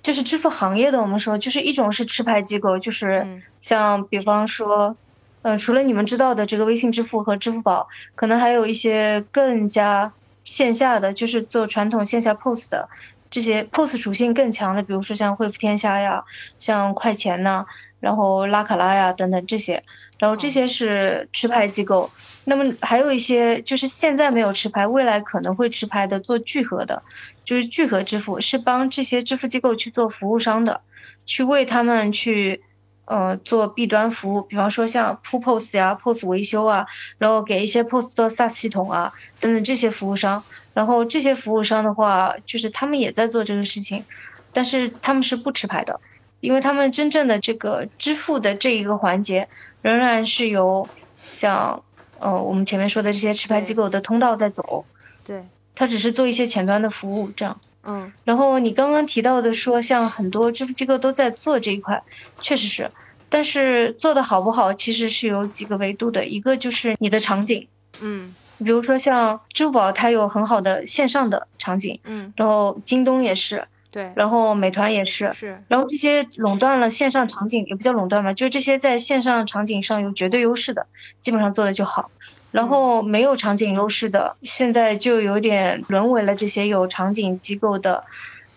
[0.02, 4.96] 就是支付行业的，我们说就是一种是持牌机构，就是嗯像比方说，
[5.42, 10.12] 呃，除了你们知道的这个微信支付和支付宝，可能还有一些更加
[10.46, 12.88] 线下的，就是做传统线下 POS 的
[13.28, 16.24] 这些 POS 属性更强的，比如说像汇付天下呀，
[16.58, 17.66] 像快钱呐、
[18.00, 19.82] 然后拉卡拉呀等等这些，
[20.18, 22.10] 然后这些是持牌机构。
[22.44, 27.02] 那么还有一些就是现在没有持牌，未来可能会持牌的做聚合的，
[27.44, 30.80] 就是聚合支付是帮这些支付机构去做服务商的，
[31.26, 32.62] 去为他们去
[33.06, 36.86] 呃做 B 端服务，比方说像铺 POS 呀、POS 维修啊，
[37.18, 44.04] 然后给一些 POS 的 SaaS 系统啊等等这些服务商，然后这些服务商的话，就是他们也在做这个事情，
[44.52, 46.00] 但是他们是不持牌的，
[46.40, 49.48] 因为他们真正的这个支付的这一个环节
[49.82, 50.88] 仍然是由
[51.30, 51.84] 像
[52.18, 54.84] 呃我们前面说的这些持牌机构的通道在走，
[55.24, 57.60] 对，他只是做一些前端的服务这样。
[57.86, 58.12] 嗯。
[58.24, 62.02] 然后你刚刚提到的说，像很多支付机构都在做这一块，
[62.40, 62.90] 确实是，
[63.28, 67.68] 但是做的好不好，其实是有几个维度的，一个就是你的场景，
[68.00, 68.34] 嗯。
[68.58, 80.86] 比如说像支付宝，它有很好的线上的场景，嗯，然后京东也是，对，然后美团也是，是，然后这些垄断了线上场景，也不叫垄断吧，就是这些在线上场景上有绝对优势的，
[81.20, 82.10] 基本上做的就好。
[82.56, 88.04] 然后没有场景优势的，现在就有点沦为了这些有场景机构的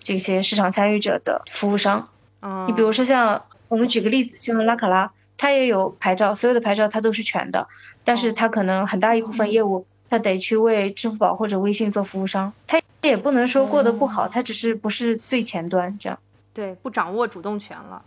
[0.02, 2.08] 这些市场参与者的服务商。
[2.40, 7.68] 嗯，你比如说像我们举个例子，像拉卡拉，它也有牌照，所有的牌照它都是全的，
[8.06, 16.18] 但是它可能很大一部分业务，它得去为支付宝或者微信做服务商，它也不能说过得不好，它只是不是最前端这样。
[16.54, 18.02] 对，不掌握主动权了。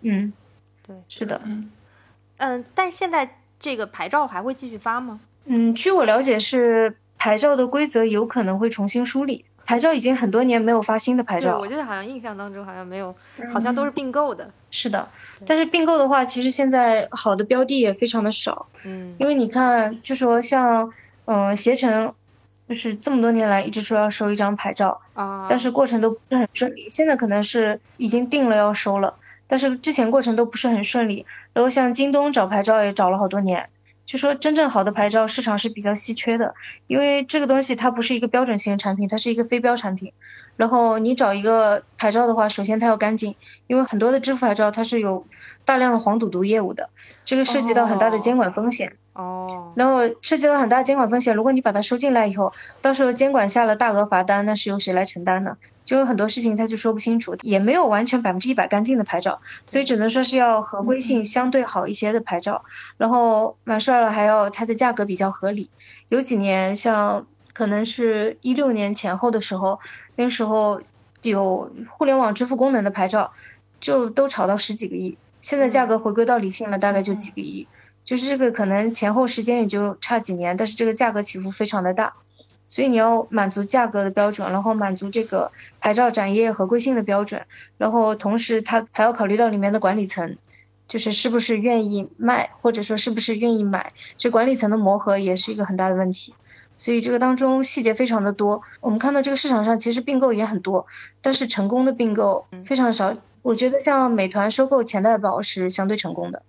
[0.00, 0.32] 嗯，
[0.84, 1.40] 对，是的。
[1.44, 1.70] 嗯
[2.38, 5.20] 嗯，但是现在这个牌照还会继续发吗？
[5.46, 11.58] 嗯，据我了解是牌照的规则有可能会重新梳理，牌照已经很多年没有发新的牌，照了。
[11.60, 13.14] 我记得好像印象当中好像没有，
[13.52, 14.50] 好像都是并购的。
[14.70, 15.08] 是的，
[15.46, 20.92] 但是并购的话，其实现在好的标的也非常的少，嗯因为你看，就说像
[21.24, 22.14] 嗯、呃携程，
[22.68, 26.90] 就是这么多年来一直说要收一张牌照，啊，但是过程都不是很顺利。
[26.90, 29.14] 现在可能是已经定了要收了，
[29.48, 31.26] 但是之前过程都不是很顺利。
[31.52, 33.68] 然后像京东找牌照也找了好多年，
[34.06, 36.54] 就说真正好的牌照市场是比较稀缺的，
[36.86, 40.12] 因为这个东西它不是一个标准型产品，它是一个非标产品。
[40.56, 43.34] 然后你找一个牌照的话，首先它要干净，
[43.66, 45.26] 因为很多的支付牌照它是有
[45.64, 46.90] 大量的黄赌毒业务的，
[47.24, 48.96] 这个涉及到很大的监管风险。
[49.18, 55.56] 哦然后涉及到很大监管风险，如果你把它收进来以后，到时候监管下了大额罚单，那是由谁来承担呢？
[55.84, 62.64] 就有很多事情他就说不清楚，也没有完全百分之一百干净的牌照，所以只能说是要合规性相对好一些的牌照。
[62.96, 65.70] 然后买帅了还要它的价格比较合理，
[66.08, 69.80] 有几年像可能是一六年前后的时候，
[70.14, 70.80] 那时候
[71.22, 73.32] 有互联网支付功能的牌照，
[73.80, 77.66] 就都炒到十几个亿，现在价格回归到理性了，大概就几个亿。
[78.08, 82.14] 就是这个可能前后时间也就差几年，但是这个价格起伏非常的大，
[82.66, 87.44] 所以你要满足价格的标准，然后满足这个牌照展业合规性的标准，
[87.76, 90.38] 然后同时它还要考虑到里面的管理层，
[90.86, 96.32] 就是是不是愿意卖，或者说是不是愿意买，这管理层的磨合也是一个很大的问题。
[96.78, 100.86] 所以这个当中细节非常的多，我们看到这个市场上其实并购也很多，
[101.20, 103.18] 但是成功的并购非常少。
[103.42, 106.42] 我觉得像美团收购钱袋宝是相对成功的。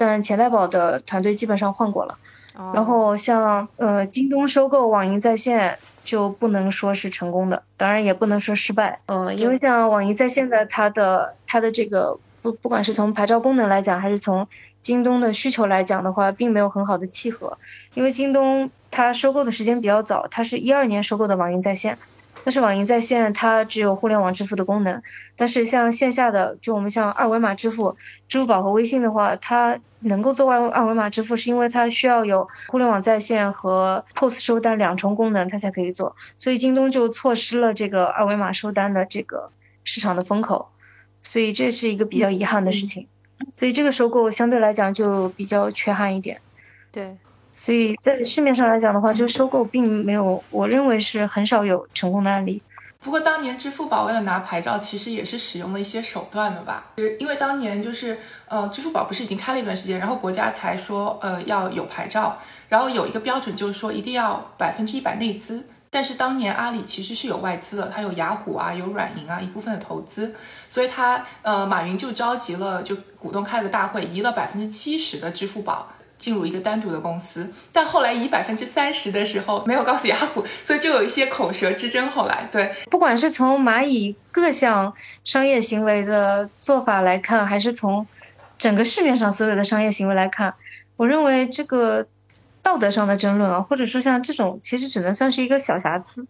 [0.00, 2.16] 但钱袋宝的团队基本上换过了，
[2.56, 2.72] 哦。
[2.74, 14.48] 然后像呃京东收购网银在线就不能说是成功的，当然也不能说失败，嗯，因为像网银在线的它的它的这个不不管是从牌照功能来讲，还是从
[14.80, 17.58] 京东的需求来讲的话，并没有很好的契合，
[17.92, 21.98] 因为京东它收购的时间比较早，它是一二年收购的网银在线。
[22.44, 25.02] 但是网银在线它只有互联网支付的功能，
[25.36, 27.96] 但是像线下的，就我们像二维码支付，
[28.28, 36.16] 支付宝和微信的话，它能够做二二维码支付，是因为它需要有互联网在线和 POS 收单两重功能，它才可以做。
[36.36, 39.50] 所以京东就错失了这个二维码收单的这个
[39.84, 40.70] 市场的风口。
[41.22, 43.06] 所以这是一个比较遗憾的事情。
[43.52, 46.40] 所以这个收购相对来讲就比较缺憾一点。
[46.90, 47.18] 对，
[47.52, 52.62] 所以在市面上来讲的话，这个收购并没有，我认为是很少有成功的案例。
[53.02, 56.84] 不过当年支付宝为了拿牌照，其实也是使用了一些手段的吧？
[57.18, 65.66] 因为当年就是呃，支付宝不是已经开了一段时间，然后国家才说呃要有牌照，然后有一个标准就是说一定要百分之一百内资。
[65.92, 70.34] 但是当年阿里其实是有外资的，它有雅虎啊，有软银啊一部分的投资，
[70.68, 75.88] 所以它呃马云就召集了就股东开了个大会，移了百分之七十的支付宝。
[76.20, 82.08] 进入一个单独的公司，但后来以百分之三十的时候没有告诉雅虎， 所以就有一些口舌之争。
[82.10, 84.92] 后来，对，不管是从蚂蚁各项
[85.24, 88.06] 商业行为的做法来看，还是从
[88.58, 90.54] 整个市面上所有的商业行为来看，
[90.96, 92.06] 我认为这个
[92.62, 96.26] 道德上的争论啊，或者说像这种，其实只能算是一个小瑕疵，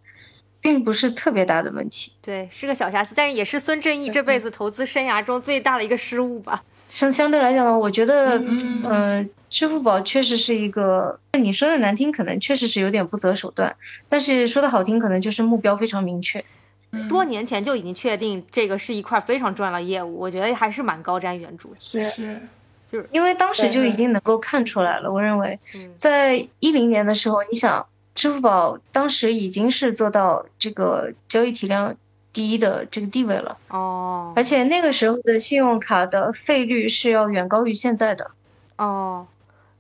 [0.61, 2.13] 并不是特别大的问题。
[2.23, 6.63] 对，是个小瑕疵，但是也是孙正义这辈子投资生涯中最大的一个失误吧。
[6.91, 9.31] 相相对来讲呢，我觉得，嗯。
[9.51, 13.75] 支付宝确实是一个，你说的难听，可能确实是有点不择手段，
[14.09, 16.45] 但是说的好听，可能就是目标非常明确。
[17.09, 21.71] 多年前就已经确定这个是一块非常重要的业务，我觉得还是蛮高瞻远瞩。
[21.81, 22.41] 是是，
[22.87, 25.13] 就是因为当时就已经能够看出来了。
[25.13, 25.59] 我认为，
[25.97, 31.97] 在一零年的时候，你想，支付宝当时已经是做到这个交易体量
[32.33, 33.59] 第一的这个地位了。
[33.69, 34.33] 哦。
[34.37, 38.31] 而且那个时候的信用卡的费率是要远高于现在的。
[38.77, 39.27] 哦。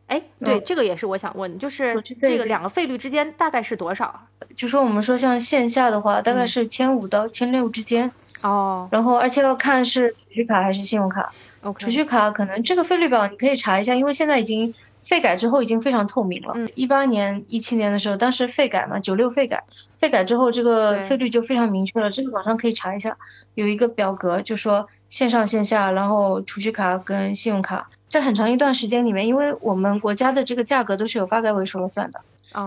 [0.07, 4.27] 哎，对，这个也是我想问，就是这个两个费率之间大概是多少啊？
[4.57, 8.11] 就说我们说像线下的话，大概是千五到千六之间。
[8.41, 8.89] 哦。
[8.91, 11.33] 然后而且要看是储蓄卡还是信用卡。
[11.63, 11.85] OK。
[11.85, 16.53] 储蓄卡可能这个费率表你可以查一下，因为现在已经费改之后已经非常透明了。
[16.57, 16.71] 嗯。
[16.75, 19.65] 一八年、一七年的时候，当时费改嘛，九六费改，
[19.97, 22.11] 费改之后这个费率就非常明确了。
[22.11, 23.17] 这个网上可以查一下，
[23.55, 27.89] 有一个表格，就说线上线下，然后储蓄卡跟信用卡。
[28.09, 32.21] 在很长一段时间里面，因为我们国家的这个价格都是由发改委说了算的，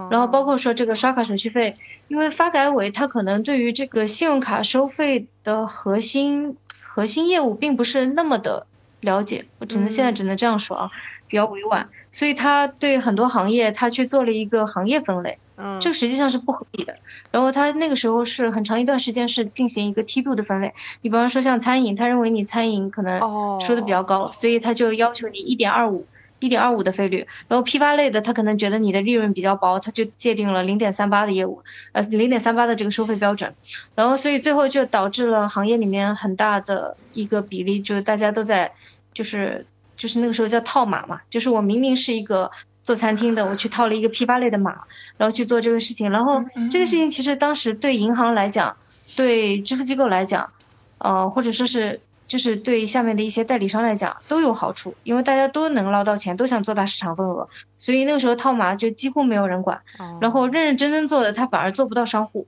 [0.09, 1.75] 然后包括说这个刷卡手续费，
[2.07, 8.65] 因为发改委它可能对于这个信用卡收费的核心核心业务并不是那么的
[9.01, 10.91] 了解，我只能现在只能这样说啊，
[11.33, 15.39] 比较委婉，所以他对很多行业他去做了一个行业分类。
[15.55, 16.97] 嗯，这个实际上是不合理的。
[17.31, 20.75] 然后他那个时候是很长一段时间是进行一个梯度的分类。
[21.01, 23.19] 你比方说像餐饮，他认为你餐饮可能
[23.59, 26.05] 收的比较高，所以他就要求你一点二五，
[26.37, 27.25] 一点二五的费率。
[27.47, 33.55] 然后批发类的，他可能觉得你的利润比较薄，他就界定了零点三八的业务，呃，零点三八的这个收费标准。
[33.95, 38.73] 然后所以最后就导致了行业里面很大的一个比例，就是大家都在，
[39.15, 39.65] 就是
[39.97, 42.51] 就是那个时候叫套码嘛，就是我明明是一个。
[42.83, 44.81] 做餐厅的，我去套了一个批发类的码，
[45.15, 46.11] 然后去做这个事情。
[46.11, 48.75] 然后这个事情其实当时对银行来讲，
[49.15, 50.51] 对支付机构来讲，
[50.97, 59.79] 呃，或者说是就是对下面的一些代理商来讲都有好处，因为大家都能捞到钱，都想做大市场份额，所以那个时候套码就几乎没有人管。
[60.19, 62.47] 然后认认真真做的，他反而做不到商户，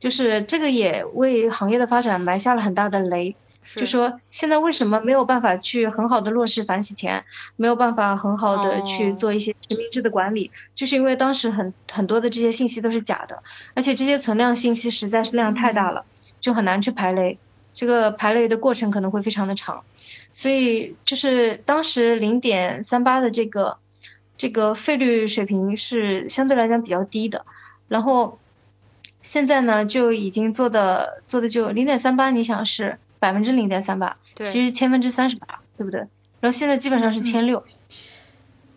[0.00, 3.36] 就是这个也为行业的发展埋下了很大的雷。
[3.62, 7.24] 就说现在为什么没有办法去很好的落实反洗钱，
[7.56, 13.42] 没有办法很好的去做一些实名制的管理，就是因为当时很很多的这些信息都是假的，
[13.74, 16.04] 而且这些存量信息实在是量太大了，
[16.40, 17.38] 就很难去排雷，
[17.72, 19.84] 这个排雷的过程可能会非常的长，
[20.32, 23.76] 所以就是当时零点三八的这个
[24.36, 27.44] 这个费率水平是相对来讲比较低的，
[27.86, 28.38] 然后
[29.20, 32.98] 现在呢就已经做的做的就零点三八，你想是。
[33.20, 36.00] 百分之零点三八，其实千分之三十八，对不对？
[36.40, 37.64] 然后现在基本上是千六，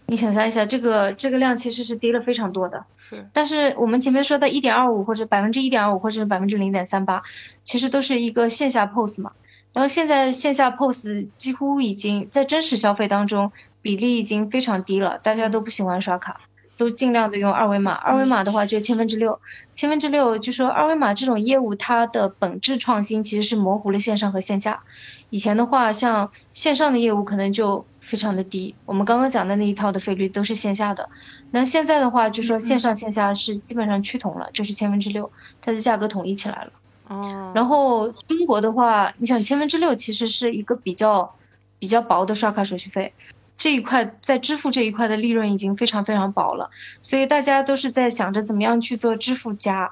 [0.05, 2.85] 你想象一下，这个这个量其实是低了非常多的。
[2.97, 3.27] 是。
[3.33, 7.23] 但是我们前面说的一点二五或者百分之一点二五或者是百分之零点三八，
[7.63, 9.31] 其实都是一个线下 POS 嘛。
[9.71, 16.41] 然后现在线下 POS 几乎已经在真实消费当中比例已经非常低了，大家都不喜欢刷卡。
[16.77, 19.39] 都尽量的用二维码，二维码的话就千分之六，
[19.71, 24.83] 千分之六就说二维码这种业务它的本质创新其实是模糊了线上和线下。
[25.29, 31.09] 以前的话，像线上的业务可能就非常的低，我们刚刚讲的那一套的费率都是线下的。
[31.51, 36.71] 那现在的话，就说线上线下是基本上趋同了，就是千分之六，它的价格统一起来了。
[37.07, 37.51] 哦。
[37.55, 41.35] 然后中国的话，你想千分之六其实是一个比较
[41.79, 43.13] 比较薄的刷卡手续费。
[43.57, 46.69] 这一块在支付这一块的利润已经非常非常薄了，
[47.01, 49.91] 所以大家都是在想着怎么样去做支付加，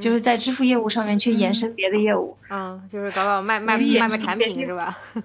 [0.00, 2.36] 就是在支付业务上面去延伸别的业务。
[2.50, 4.98] 嗯，就是搞搞卖卖卖卖产品是吧？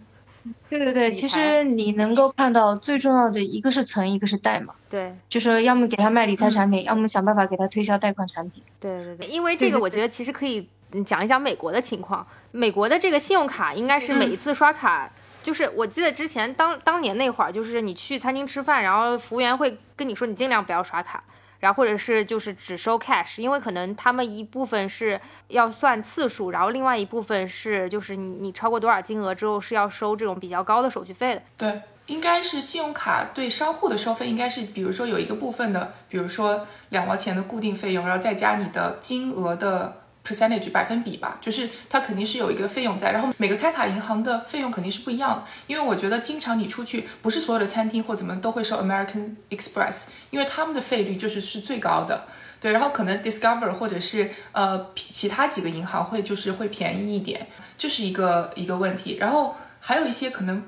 [0.69, 4.73] 对对对，其实你能够看到最重要的一个是存，一个是贷嘛。
[4.89, 8.63] 对，就说要么给他卖理财产品，要么想办法给他推销贷款产品。
[8.79, 12.25] 对对对，因为这个我觉得其实可以嗯讲一讲美国的情况。
[12.51, 15.11] 美国的这个信用卡应该是每一次刷卡，
[15.41, 21.23] 就是我记得之前当当年那会儿，就是你去餐厅吃饭，然后服务员会跟你说你尽量不要刷卡。
[21.59, 25.19] 然后或者是就是只收 cash，因为可能他们一部分是
[25.49, 31.41] 要算次数，然后另外一部分是就是你你超过多少金额之后是要收这种比较高的手续费的。
[31.57, 39.98] 对，应该是信用卡对商户的收费应该是，比如说有一个部分的，比如说两毛钱的固定费用，然后再加你的金额的。
[40.25, 52.27] Percentage 百分比吧，就是它肯定是有一个费用在，然后每个开卡银行的费用肯定是不一样的，因为我觉得经常你出去，不是所有的餐厅或怎么都会收 American Express，因为他们的费率就是是最高的，
[52.59, 57.47] 对，然后可能 Discover 或者是呃其他几个银行会就是会便宜一点，
[57.77, 60.61] 这是一个一个问题，然后还有一些可能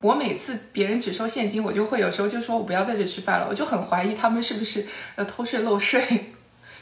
[0.00, 4.86] 我每次别人只收现金，我就会有时候就说我不要在这吃饭了，我就很怀疑他们是不是
[5.16, 6.34] 呃偷税漏税。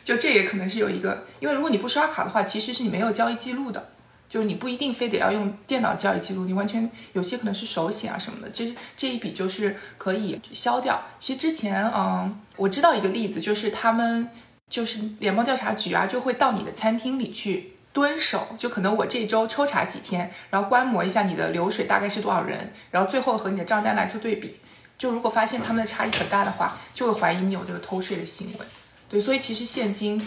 [0.06, 3.88] 就这也可能是有一个，因为如果你不刷卡的话，其实是你没有交易记录的，
[4.28, 11.02] 就是你不一定非得要用电脑交易记录，你完全有些可能是手写啊什么的，这这一笔就是可以消掉。
[11.18, 14.30] 其实之前，嗯，我知道一个例子，就是他们
[14.70, 24.54] 就是联邦调查局啊，就会到你的餐厅里去蹲守，就可能我这周抽查几天，然后观摩一下你的流水大概是多少人，然后最后和你的账单来做对比，
[24.96, 28.64] 就如果发现他们的差异很大的话，就会怀疑你有这个偷税的行为。
[29.08, 30.20] 对，所以其实现金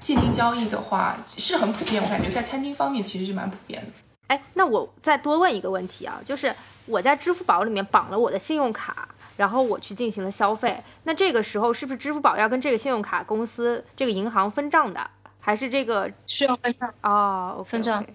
[0.00, 3.92] 现金交易的话是很普遍，我感觉在餐厅方面其实是蛮普遍的。
[4.28, 6.54] 哎，那我再多问一个问题啊，就是
[6.86, 18.06] 我在支付宝里面绑了我的信用卡，然后我去进行了消费，那这个时候是不是支付宝要跟这个信用卡公司、这个银行分账的，还是这个需要分账哦，分账。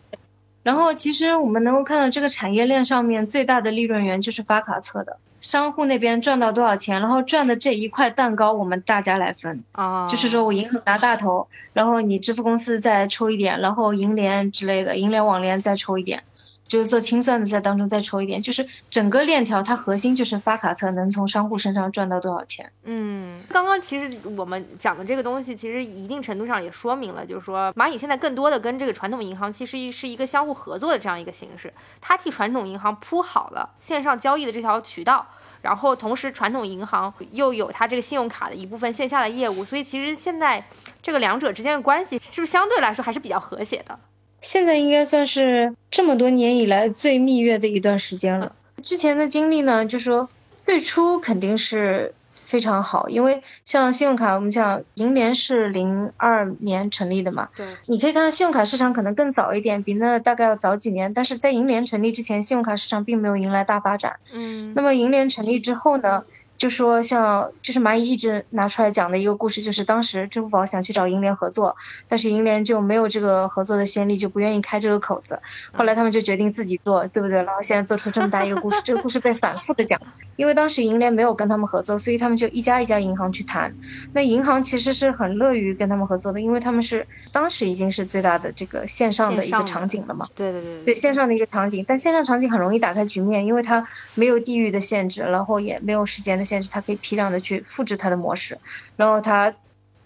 [0.64, 5.18] 然后其实我们能够看到这个产业链上面最大的利润源就是发卡侧的。
[5.46, 16.24] 商户那边赚到多少钱，然后赚的这一块蛋糕我们大家来分啊，就是说我银行拿大头，然后你支付公司再抽一点，然后银联之类的，银联网联再抽一点，
[16.68, 22.72] 就是做清算的在当中再抽一点，就是整个链条它核心就是发卡侧能从商户身上赚到多少钱。
[22.84, 35.26] 嗯，刚刚其实我们讲的这个东西，其实一定程度上也说明了，就是说蚂蚁现在更多的跟这个传统银行其实是一个相互合作的这样一个形式，它替传统银行铺好了线上交易的这条渠道。
[35.62, 40.64] 然后同时，传统银行又有它这个信用卡的一部分线下的业务，所以其实现在
[41.02, 43.98] 这个两者之间的关系是不是相对来说还是比较和谐的？
[44.46, 48.56] 现在应该算是这么多年以来最蜜月的一段时间了。
[48.84, 50.30] 之前的经历呢，就说
[50.66, 52.14] 最初肯定是。
[52.46, 64.18] 非常好，因为像信用卡，我们讲银联是零二年成立的嘛，对，你可以看到信用卡市场可能更早一点，比那大概要早几年，但是在银联成立之前，信用卡市场并没有迎来大发展。
[64.32, 66.24] 嗯，那么银联成立之后呢？
[66.58, 71.76] 就说像就是蚂蚁一直拿出来讲的一个故事，就是当时支付宝想去找银联合作，
[72.08, 75.42] 但是银联就没有这个合作的先例，就不愿意开这个口子。
[75.74, 77.44] 后来他们就决定自己做，对不对？
[77.44, 80.00] 然后现在做出这么大一个故事，这个故事被反复的讲，
[80.38, 83.76] 因为当时银联没有跟他们合作，所以他们就一家一家银行去谈。
[84.14, 90.26] 那银行其实是很乐于跟他们合作的，因为他们是当时已经是最大的这个线上的一个场景了嘛。
[90.34, 96.45] 对对对对，线上的一个场景，但线上场景很容易打开局面，因为它没有地域的限制，然后也没有时间的。
[96.46, 98.60] 限制，它可以批量的去复制它的模式，
[98.96, 99.54] 然后它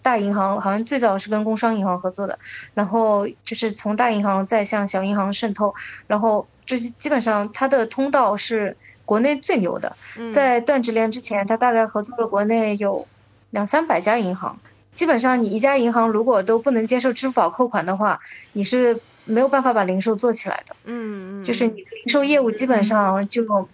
[0.02, 2.38] 大银行好像最早是跟工商银行合作的，
[2.72, 5.74] 然后就是从大银行再向小银行渗透，
[6.06, 9.94] 然后就是基本上它的通道是国内最牛的，
[10.32, 13.06] 在断直连之前，它大概合作了国内有
[13.50, 14.58] 两三百家银行，
[14.94, 18.20] 基本上你一家银行如果都不能接受支付宝扣款的话，
[18.52, 23.68] 你是没有办法把零售做起来的，嗯，就是你零售业务基本上就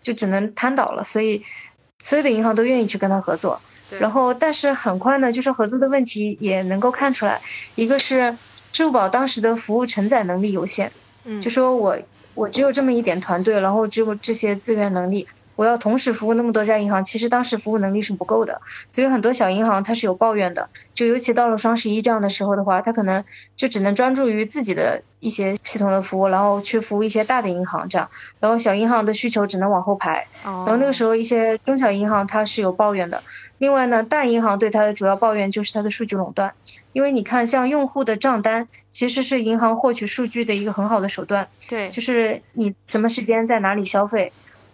[0.00, 1.44] 就只能瘫倒了，所以。
[2.02, 3.60] 所有的银行都愿意去跟他合作，
[4.00, 7.40] 然后但是很快呢，就是合作的问题也能够看出来，
[7.76, 8.36] 一个是
[8.72, 10.90] 支付宝当时的服务承载能力有限，
[11.24, 11.96] 嗯，就说我
[12.34, 15.28] 我只有这么一点团队，然后只有这些资源能力。
[15.56, 20.70] 我要同时服务那么多家银行，其实当时服务能力是不够的，所以很多小银行它是有抱怨的。
[20.94, 23.24] 就尤其到了双十一这样的时候的话，它可能
[23.56, 28.08] 就只能专注于自己的一些系统的服务，然后去服务一些大的银行这样，
[28.40, 30.26] 然后小银行的需求只能往后排。
[30.44, 33.22] 然后那个时候一些中小银行它是有抱怨的。
[33.58, 36.54] 另外呢，大银行对它的主要抱怨就是它的数据垄断，
[36.92, 41.46] 因为你看像用户的账单其实是银行获取数据的一个很好的手段。
[41.68, 44.32] 对，就是你什么时间在哪里消费。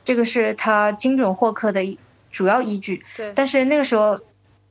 [0.09, 1.99] 这个是它精准获客的
[2.31, 3.05] 主要依据。
[3.15, 3.31] 对。
[3.35, 4.19] 但是那个时候，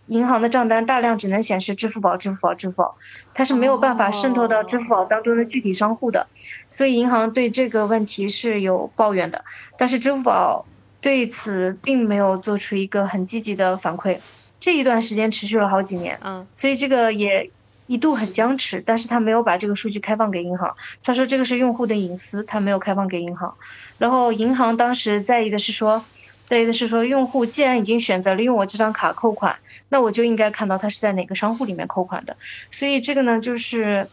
[0.08, 2.98] 银行的账单大量只能显示支付宝、支付宝、支付宝，
[3.36, 6.26] 它是没有办法渗透到支付宝当中的具体商户的，
[6.70, 9.46] 所以银行对这个问题是有抱怨的。
[9.78, 10.66] 但是支付宝
[11.02, 14.18] 对此并没有做出一个很积极的反馈。
[14.60, 16.18] 这一段时间持续了好几年。
[16.24, 16.48] 嗯。
[16.56, 17.52] 所以这个也
[17.88, 20.76] 一度很僵持，但是他没有把这个数据开放给银行。
[21.04, 23.56] 他说这个是用户的隐私，他没有开放给银行。
[23.98, 26.06] 然后银行当时在意的是说，
[26.46, 29.58] 在意的是说，用户既然已经选择了用我这张卡扣款，
[29.90, 32.38] 那我就应该看到他是在哪个商户里面扣款的。
[32.70, 34.10] 所以这个呢，就是，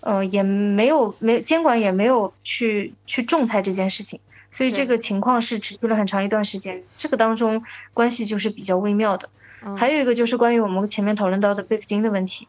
[0.00, 4.20] 呃，也没有没监管也没有去去仲裁这件事情。
[4.50, 9.30] 所以这个情况是持续了很长一段时间，这个当中关系就是比较微妙的。
[9.76, 12.48] 还有一个就是关于我们前面讨论到的备付金的问题。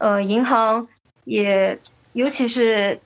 [0.00, 0.88] 呃，银行
[1.24, 1.78] 也，
[2.14, 3.00] 尤其是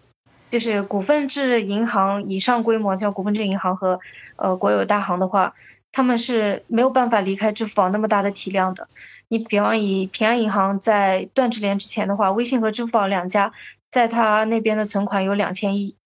[0.53, 3.99] 就是股份制银行以上规模，像股份制银行和
[4.37, 5.55] 呃国有大行的话，
[5.91, 8.87] 他们是没有办法离开支付宝那么大的体量的。
[9.27, 13.53] 你比方以平安银行在断直连之前的话，微信和支付宝两家
[13.91, 15.97] 在他那边的存款有两千亿，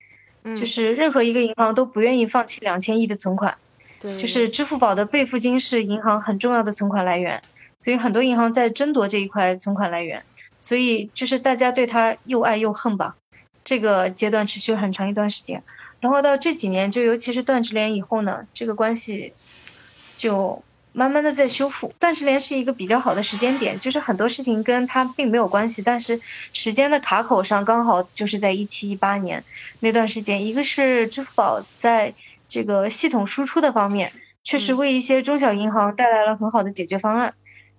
[0.42, 3.58] 就是任何一个银行都不愿意放弃两千亿的存款。
[4.00, 7.42] 对，就是支付宝的备付金是银行很重要的存款来源，
[7.76, 10.22] 所以很多银行在争夺这一块存款来源。
[10.60, 13.16] 所以就是大家对他又爱又恨吧，
[13.64, 15.62] 这个阶段持续了很长一段时间，
[16.00, 19.32] 然后到这几年，就尤其是断直连以后呢，这个关系
[20.16, 21.92] 就慢慢的在修复。
[21.98, 26.20] 断直连是一个比较好的时间点，就是很多事情跟他并没有关系，但是
[26.52, 29.44] 时间的卡口上刚好就是在一七一八年
[29.80, 32.14] 那段时间，一个是支付宝在
[32.48, 34.10] 这个系统输出的方面，
[34.42, 37.34] 确实为一些中小银行带来了很好的解决方案。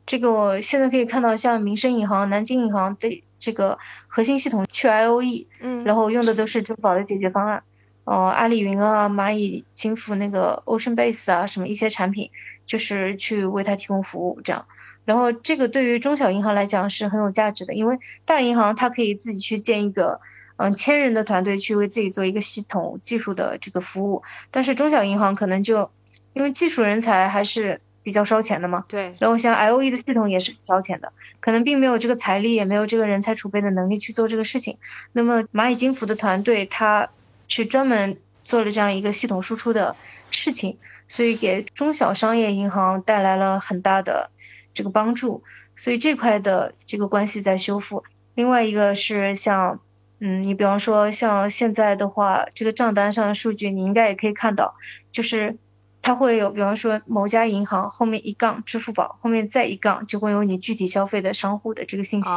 [0.10, 7.62] 这个我现在可以看到，像民生银行、南京银行的这个核心系统去 I O E，嗯，然后用的都是支付宝的解决方案，
[8.06, 12.32] 呃，阿里云啊、蚂蚁金服那个 Ocean Base 啊，什么一些产品，
[12.66, 14.66] 就是去为它提供服务这样。
[15.06, 20.22] 然后这个对于中小银行来讲是很有价值的，因为大银行它可以自己去建一个
[20.58, 25.92] 嗯千人的团队去为自己做一个系统技术的这个服务，但是中小银行可能就
[26.34, 27.80] 因为技术人才还是。
[28.10, 29.14] 比较烧钱的嘛，对。
[29.20, 34.80] 然后像 I O E 的系统也是烧钱的，可能并没有这个财力，也没有这个人才储备的能力去做这个事情。
[35.12, 37.10] 那么蚂蚁金服的团队，他
[37.48, 39.96] 去专门做了这样一个系统输出的
[40.32, 44.32] 事情，所以给中小商业银行带来了很大的
[44.74, 45.44] 这个帮助。
[45.76, 48.04] 所以这块的这个关系在修复。
[48.34, 49.82] 另外一个是像，
[50.20, 54.74] 嗯，你比方说像现在的话，这个账单上的数据，你应该也可以看到，
[55.12, 55.58] 就是。
[56.02, 62.30] 它会有，比方说某家银行后面一杠支付宝，后面再一杠就会有你具体消费的商户的这个信息，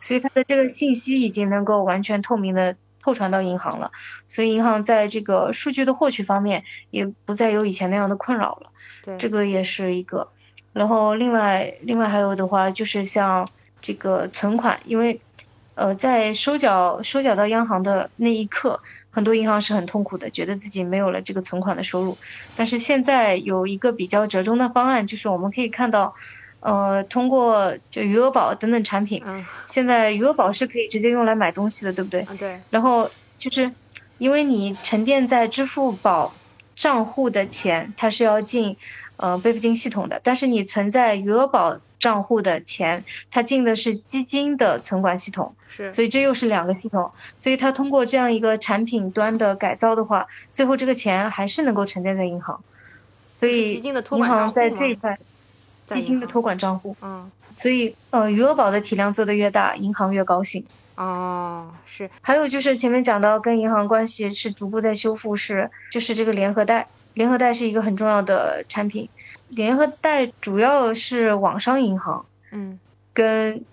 [0.00, 3.90] 所以它的这个信息已经能够完全透明的透传到银行了，
[4.28, 8.70] 所以银行在这个数据的获取方面也不再有以前那样的困扰了。
[9.02, 10.28] 对，这个也是一个。
[10.72, 13.48] 然后另外另外还有的话就是像
[13.80, 15.20] 这个存款，因为
[15.74, 18.80] 呃在收缴收缴到央行的那一刻。
[19.14, 22.18] 很多银行是很痛苦的，觉得自己没有了这个存款的收入。
[22.56, 26.14] 但是现在有一个比较折中的方案，就是我们可以看到，
[26.58, 29.22] 呃，通过就余额宝等等产品，
[29.68, 32.26] 现在余额宝是可以直接用来买东西的，对不对？
[32.38, 32.60] 对。
[32.70, 33.08] 然后
[33.38, 33.70] 就是，
[34.18, 36.34] 因为你沉淀在支付宝
[36.74, 38.76] 账户的钱，它是要进
[39.16, 41.78] 呃备付金系统的，但是你存在余额宝。
[42.04, 52.62] 账户的钱，它进的是基金的存管系统，是，所以这又是两个系统，所以它通过这样一个产品端的改造的话，最后这个钱还是能够沉淀在银行，
[53.40, 55.18] 所以银行在这一块，
[55.86, 60.62] 基金的托管账户，嗯，所以呃余额宝的体量做得越大，银行越高兴。
[60.96, 69.08] 哦，是，还有就是前面讲到跟银行关系是逐步在修复，是就是这个联合贷，联合贷是一个很重要的产品，
[69.48, 72.78] 联合贷主要是网商银行，嗯，
[73.12, 73.64] 跟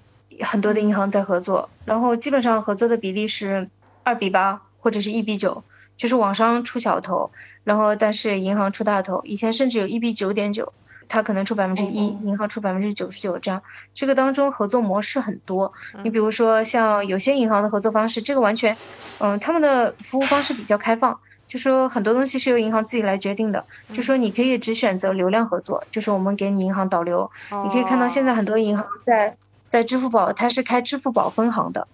[0.41, 3.69] 很多的银行在合作，然后基本上合作的比例是
[4.03, 5.63] 二比八或者是一比九，
[5.97, 7.31] 就是网商出小头，
[7.63, 10.73] 然后但是银行出大头，以前甚至有一比九点九。
[11.13, 13.63] 他可能出百分之一，银行出百分之九十九，这样
[13.93, 15.73] 这个当中合作模式很多。
[16.05, 18.77] 你比如说像有些银行的合作方式，这个完全，
[19.19, 21.19] 嗯，他们的服务方式比较开放，
[21.51, 23.65] 就说很多东西是由银行自己来决定的。
[23.91, 27.29] 就说你可以只选择流量合作，就是我们给你银行导流。
[27.65, 29.35] 你可以看到现在很多银行在
[29.67, 31.89] 在支付宝，它是开支付宝分行的。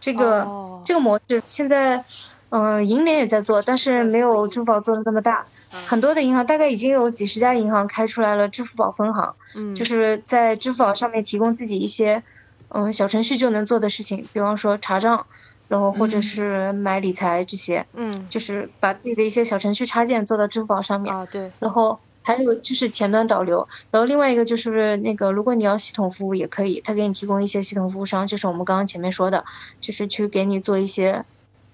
[0.00, 2.06] 这个这个模式现在，
[2.48, 5.44] 嗯，银联也在做，但是没有支付宝做的那么大。
[5.86, 12.22] 很多的银行大概已经有几十家银行开出来了支付宝分行，嗯，就是在支付宝上面提供自己一些
[12.68, 15.26] 嗯小程序就能做的事情，比方说查账，
[15.68, 29.44] 然后或者是买理财这些，嗯，就是把自己的一些小程序插件做到支付宝上面啊，对，然后还有就是前端导流，然后另外一个就是那个如果你要系统服务也可以，他给你提供一些系统服务商，就是我们刚刚前面说的，
[29.80, 31.24] 就是去给你做一些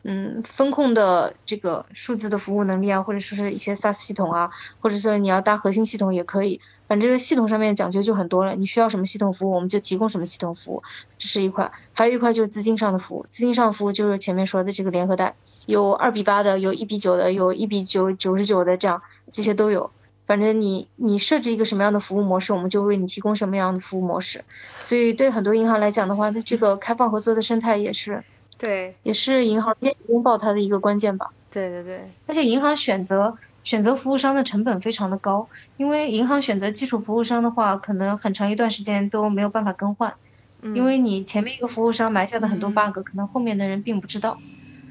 [0.05, 6.61] 嗯，风控的这个数字的服务能力啊，或者说是一些 SaaS 系统啊，或者说你要搭核心系统也可以。
[6.89, 10.83] 反正这个系统上面讲究就很多了，你需要什么系统服务，我们就提供什么系统服务，
[11.19, 11.71] 这是一块。
[11.93, 15.35] 还有一块就是资金上的服务，资金上服务就是前面说的这个联合贷，
[15.67, 19.91] 有二比八的，有一比九的，有一比九九十九的，这样这些都有。
[20.27, 24.45] 反正你你设置一个什么样的服务模式，我们就为你提供什么样的服务模式。
[24.83, 28.25] 所以对很多银行来讲的话，它这个开放合作的生态也是。
[28.59, 31.31] 对，也是银行愿意拥抱它的一个关键吧。
[31.51, 40.15] 对对对，而且银行选择选择服务商的成本非常的高，因为银行选择基础服务商的话，可能很长一段时间都没有办法更换，
[40.63, 44.39] 因为你前面一个服务商埋下的很多 bug，可能后面的人并不知道。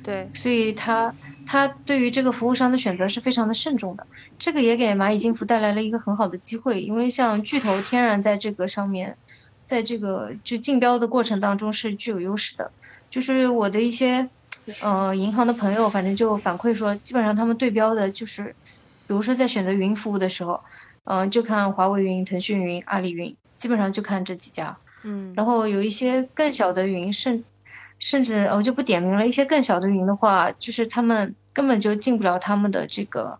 [0.04, 1.14] 对，所以他
[1.46, 4.08] 他对于这个服务商的选择是非常的慎重的，
[4.38, 9.18] 这个也给蚂蚁金服带来了一个很好的机会，因为像巨头天然在这个上面，
[9.66, 12.72] 在这个就竞标的过程当中是具有优势的。
[13.10, 14.30] 就是我的一些，
[14.82, 18.56] 呃，银行的朋友，反正就反馈说，基本上他们对标的就是，
[19.08, 20.62] 比如说在选择云服务的时候，
[21.06, 24.78] 嗯，就看华为云、腾讯云、阿里云，基本上就看这几家。
[25.04, 25.34] 嗯。
[25.38, 27.46] 然后有一些更小的云，甚
[27.98, 33.40] 甚至我就不点名了，一些更小的云的话，就是他们根本就进不了他们的这个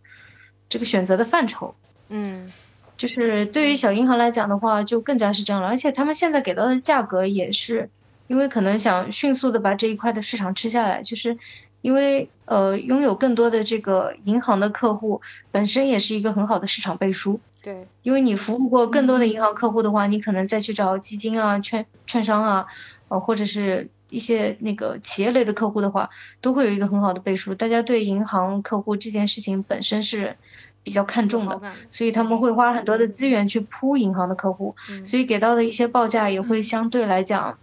[0.70, 1.76] 这个选择的范畴。
[2.10, 2.52] 嗯。
[2.96, 7.90] 就是对于小银行来讲的话，就更加是这样了，而且他们现在给到的价格也是。
[8.28, 11.38] 因为可能想迅速的把这一块的市场吃下来，就是
[11.82, 15.22] 因为呃拥有更多的这个银行的客户
[15.52, 17.40] 本身也是一个很好的市场背书。
[17.64, 22.68] 对，因为你服务过更多的银行客户的话，你可能再去找基金啊、券券商啊，
[23.10, 26.10] 呃或者是一些那个企业类的客户的话，
[26.40, 27.56] 都会有一个很好的背书。
[27.56, 30.38] 大家对银行客户这件事情本身是
[30.84, 37.58] 比较看重的，所以他们会花很多的资源去铺银行的客户，所以给到的一些报价也会相对来讲。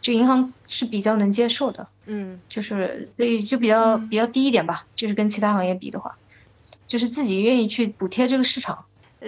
[0.00, 6.16] 就银行是比较能接受的，嗯，就是所以就比较比较低一点吧，就是跟其他行业比的话，
[6.86, 8.84] 就是自己愿意去补贴这个市场。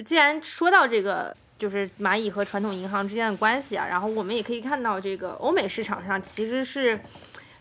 [0.07, 7.01] 既然说到这个，就是蚂蚁和传统银行之间的关系啊，然后我们也可以看到，这个欧美市场上其实是。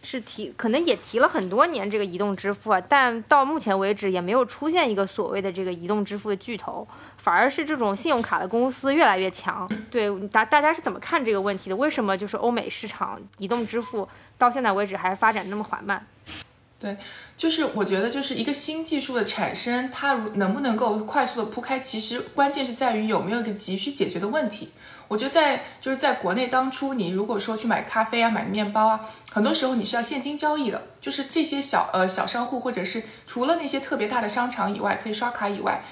[0.03, 6.87] 是提，可能也提了很多年这个移动支付啊，但到目前为止也没有出现一个所谓的这个移动支付的巨头，
[7.17, 9.69] 反而是这种信用卡的公司越来越强。
[9.91, 11.75] 对，大大家是怎么看这个问题的？
[11.75, 16.05] 为什么就是欧美市场移动支付到现在为止还发展那么缓慢？
[16.82, 16.97] 对，
[17.38, 24.71] 就是我觉得就是一个新技术的产生，它能不能够快速的铺开，其实关键是在于有没有一个急需解决的问题。
[25.07, 30.82] 我觉得在就是在国内，当初你如果说去买咖啡啊、买面包啊，很多时候你是要现金交易的。
[30.99, 35.84] 就是这些小呃小商户，或者是除了那些特别大的商场以外，可以刷卡以外，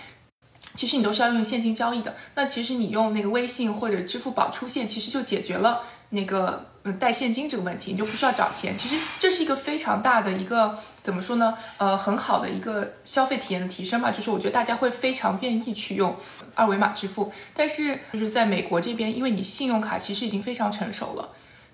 [0.74, 2.16] 其实你都是要用现金交易的。
[2.34, 8.78] 那其实你用那个微信或者支付宝出现，其实就解决了那个呃带现金这个问题，你就不需要找钱。
[8.78, 10.80] 其实这是一个非常大的一个。
[11.02, 11.58] 怎么说呢？
[11.78, 16.16] 呃，很好的一个消费体验的提升吧，就是我觉得大家会非常愿意去用
[16.54, 17.32] 二维码支付。
[17.56, 21.30] 但是就是在美国这边，因为你信用卡其实已经非常成熟了，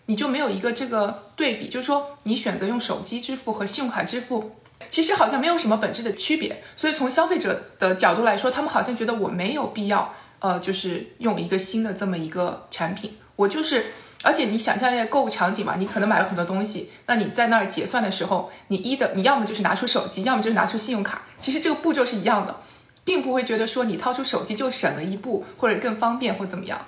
[0.06, 4.56] 你就没有一个这个对比，就是说你选择用手机支付和信用卡支付，
[4.90, 6.64] 其实好像没有什么本质的区别。
[6.78, 13.88] 所以从消费者的角度来说，他们好像觉得我没有必要，呃，就是用一个新的这么一个产品，我就是。
[14.26, 22.58] 而且你想象一下购物场景嘛，你可能买了很多东西，那你在那儿结算的时候，你一的你要么就是拿出手机，要么就是拿出信用卡，其实这个步骤是一样的，
[23.04, 26.88] 并不会觉得说你掏出手机就省了一步或者更方便或怎么样。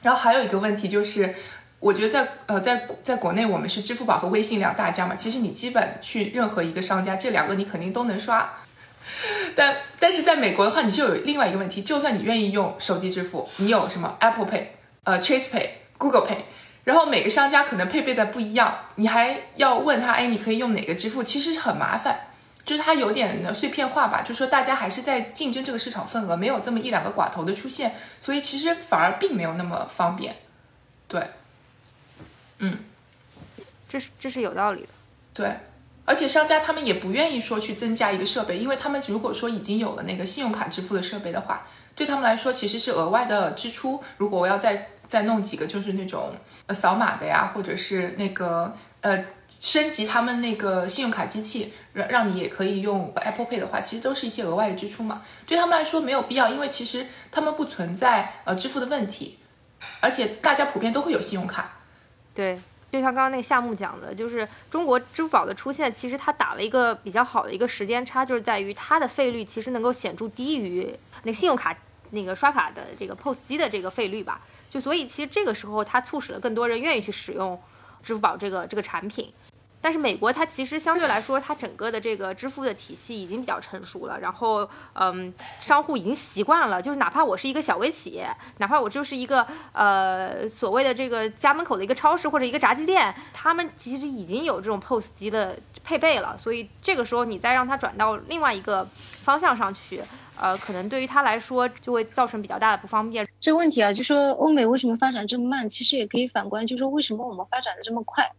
[0.00, 1.34] 然后还有一个问题就是，
[1.80, 8.50] 我觉得在呃在在国内我们是支付宝和微信两大家嘛，其实你基本去任何一个商家，这两个你肯定都能刷。
[9.54, 14.64] 但但是在美国的话，你就有另外一个问题，就算你愿意用手机支付，你有什么 Apple Pay、
[15.04, 15.68] 呃 Chase Pay、
[15.98, 16.38] Google Pay。
[16.84, 21.22] 然后每个商家可能配备的不一样，你还要问他，哎，你可以用哪个支付？
[21.22, 22.18] 其实很麻烦，
[22.64, 24.22] 就是它有点碎片化吧。
[24.22, 30.34] 就说大家还是在竞争这个市场份额，没有这么一两个寡头的出现，所以其实反而并没有那么方便。
[31.06, 31.26] 对，
[32.58, 32.78] 嗯，
[33.88, 34.88] 这是这是有道理的。
[35.34, 35.54] 对，
[36.04, 44.02] 而且商家他们也不愿意说去增加一个设备，因为他们如果说已经有了那个信用卡支付的设备的话，对他们来说其实是额外的支出。
[44.16, 46.36] 如果我要再再弄几个就是那种
[46.66, 55.22] 呃扫码的呀，或者是那个呃升级他们那个信用卡机器，让让你也可以用 Apple Pay 的话，其实都是一些额外的支出嘛。
[55.48, 59.40] 对他们来说没有必要，因为其实他们不存在呃支付的问题，
[59.98, 61.72] 而且大家普遍都会有信用卡。
[62.32, 62.56] 对，
[62.92, 70.88] 就像刚刚那个夏目讲的，就是中国支付宝的出现，其实它打了一个比较好的一个时间差，就是在于它的费率其实能够显著低于
[71.24, 71.76] 那信用卡
[72.10, 74.40] 那个刷卡的这个 POS 机的这个费率吧。
[74.70, 77.60] 就所以，其实这个时候它促使了更多人愿意去使用
[78.02, 79.30] 支付宝这个这个产品。
[79.82, 98.86] 但是美国它其实相对来说，它整个的这个支付的体系已经比较成熟了，然后嗯，商户已经习惯了，就是哪怕我是一个小微企业，哪怕我就是一个呃所谓的这个家门口的一个超市或者一个炸鸡店，他们其实已经有这种 POS 机的配备了，所以这个时候你再让它转到另外一个
[99.24, 100.02] 方向上去，
[100.40, 103.28] 呃，可能对于他来说就会造成比较大的不方便。
[103.40, 108.30] 这个问题啊，就说欧美为什么发展这么慢，其实也可以反观，就说为什么我们发展的这么快。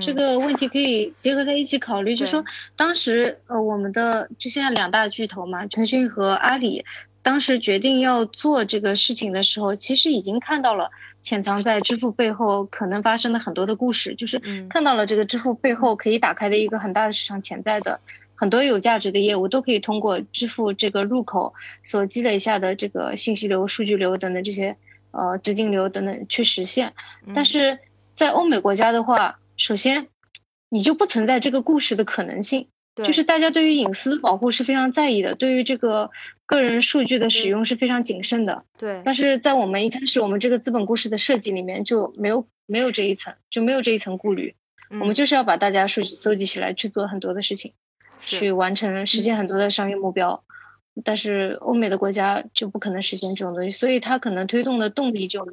[0.00, 2.44] 这个问题可以结合在一起考虑，就说
[2.74, 6.84] 当时呃我们的就现在两大巨头嘛，腾讯和阿里，
[7.22, 10.90] 当时决定要做这个事情的时候，其实已经看到了
[11.22, 18.00] 潜藏在支付背后可能发生的很多的故事，就是看到了这个支付背后可以打开的一个很大的市场潜在的
[18.36, 24.76] 很多有价值的业务，都可以通过支付这个入口所积累下的这个信息流、数据流等等这些
[25.10, 26.92] 呃资金流等等去实现，
[27.34, 27.78] 但是
[28.14, 29.38] 在欧美国家的话。
[29.58, 30.08] 首先，
[30.68, 36.10] 你就不存在这个故事的可能性，就是大家对于隐私保护是非常在意的，对于这个
[36.44, 38.66] 个人数据的使用是非常谨慎的。
[38.76, 39.00] 对。
[39.02, 44.56] 但是在我们一开始，我们这个资本故事的设计里面就没有没有这一层，就没有这一层顾虑。
[44.90, 47.72] 我们就是要把大家数据搜集起来去做很多的事情，
[48.20, 50.42] 去完成实现很多的商业目标。
[51.04, 55.46] 但是欧美的国家就不可能实现这种东西，所以它可能推动的动力就。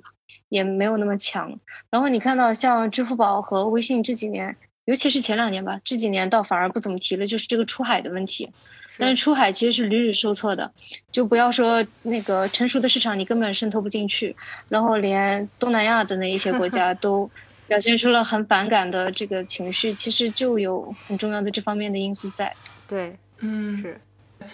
[0.50, 1.60] 也没有那么强，
[1.90, 4.56] 然后你看到像支付宝和微信这几年，
[4.86, 8.52] 尤其是前两年吧，这几年倒反而不怎么提了，就是这个出海的问题。
[9.00, 10.72] 但是出海其实是屡屡受挫的，
[11.12, 14.36] 就不要说那个成熟的市场你根本渗透不进去，
[14.70, 17.32] 然后连东南亚的那一些国家 都
[17.74, 22.54] 表现出了很反感的这个情绪，其实就有很重要的这方面的因素在。
[22.88, 24.00] 对，嗯，是。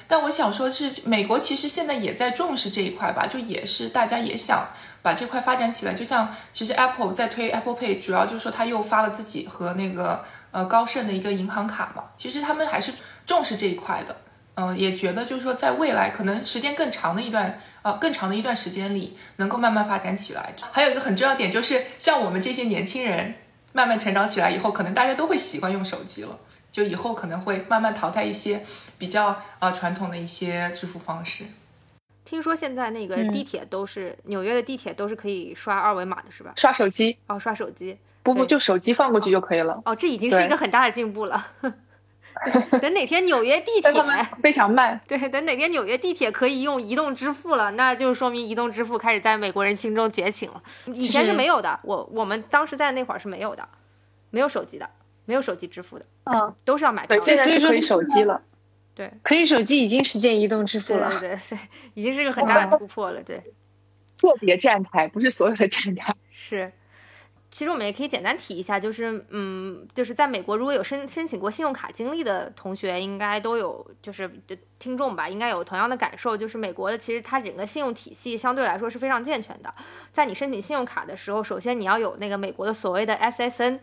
[0.07, 4.65] 但我想说，是美国其实现在也在重视这一块吧，就也是大家也想
[5.01, 5.93] 把这块发展起来。
[5.93, 12.05] 就像其实 Apple 在推 Apple Pay，主要就是说他又发了自己和那个呃高盛的一个银行卡嘛。
[12.15, 12.93] 其实他们还是
[13.25, 14.15] 重视这一块的，
[14.61, 20.53] 嗯，也觉得就是说在未来可能时间更长的一段呃更长的一段时间里，能够慢慢发展起来。
[20.73, 23.35] 还有一个很重要点就是，像我们这些年轻人
[23.71, 26.37] 慢慢成长起来以后，可能大家都会习惯用手机了。
[26.71, 28.63] 就以后可能会慢慢淘汰一些
[28.97, 31.45] 比较呃传统的一些支付方式。
[32.25, 36.53] 听说现在那个地铁都是纽约的地铁都是可以刷二维码的，是吧？
[36.57, 37.97] 刷手机哦，刷手机。
[38.23, 39.81] 不不，就手机放过去就可以了。
[39.85, 41.47] 哦，这已经是一个很大的进步了。
[42.81, 43.91] 等哪天纽约地铁
[44.41, 44.99] 非常慢。
[45.07, 50.61] 对，等哪天纽约地铁可以用移动支付了，那就说明移动支付开始在美国人心中觉醒了。
[50.85, 53.67] 以前是没有的，我我们当时在那会儿是没有的，
[54.29, 54.89] 没有手机的。
[55.25, 57.15] 没有手机支付的，嗯，都是要买票。
[57.15, 58.41] 对，现在是可以手机了。
[58.95, 61.07] 对，可以手机已经实现移动支付了。
[61.19, 61.59] 对对对，
[61.93, 63.21] 已经是个很大的突破了。
[63.21, 63.37] 对，
[64.19, 66.15] 个别站台不是所有的站台。
[66.31, 66.73] 是，
[67.51, 74.29] 其实我们也可以简单提一下，就是嗯，就是在美国如果有申申请过信用卡经历的同学，应该都有，就是
[74.77, 79.73] 听众吧，应该有同样的感受，就是美国的其实它整个信用体系相对来说是非常健全的。
[80.11, 83.79] 在你申请信用卡的时候，首先你要有那个美国的所谓的 SSN。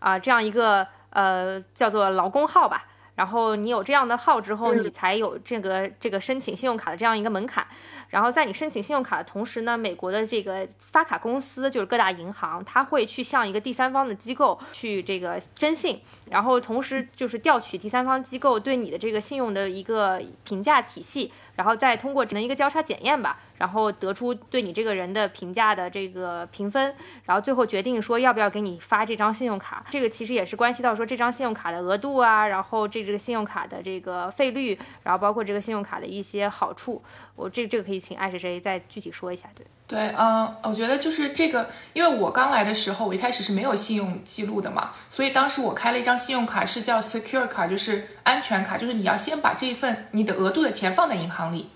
[0.00, 2.86] 啊，这样一个呃叫做劳工号吧，
[3.20, 7.66] 然后你有这样的号之后，你才有这个这个申请信用卡的这样一个门槛。
[8.08, 16.00] 然后在你申请信用卡的同时呢，美国的这个发卡公司就是各大银行，它会去向一个第三方的机构去这个征信，
[16.30, 21.30] 然后同时就是调取第三方机构对你的这个信用的一个评价体系。
[21.56, 26.94] 然后再通过只能一个交叉检验吧，然后得出对你这个人的评价的这个评分，
[27.26, 29.84] 然后最后决定说要不要给你发这张信用卡。
[29.90, 37.02] 这个其实也是关系到说这张信用卡的额度啊，然后这这个信用卡的这个费率，然后包括这个信用卡的一些好处。
[37.36, 39.66] 我这这个可以请爱谁谁再具体说一下，对。
[39.86, 51.70] 对，嗯，我觉得就是这个，因为我刚来的时候，我一开始是没有信用记录的嘛，所以当时我开了一张信用卡，是叫 Secure 卡，就是安全卡，就是你要先把这一份你的额度的钱放在银行里，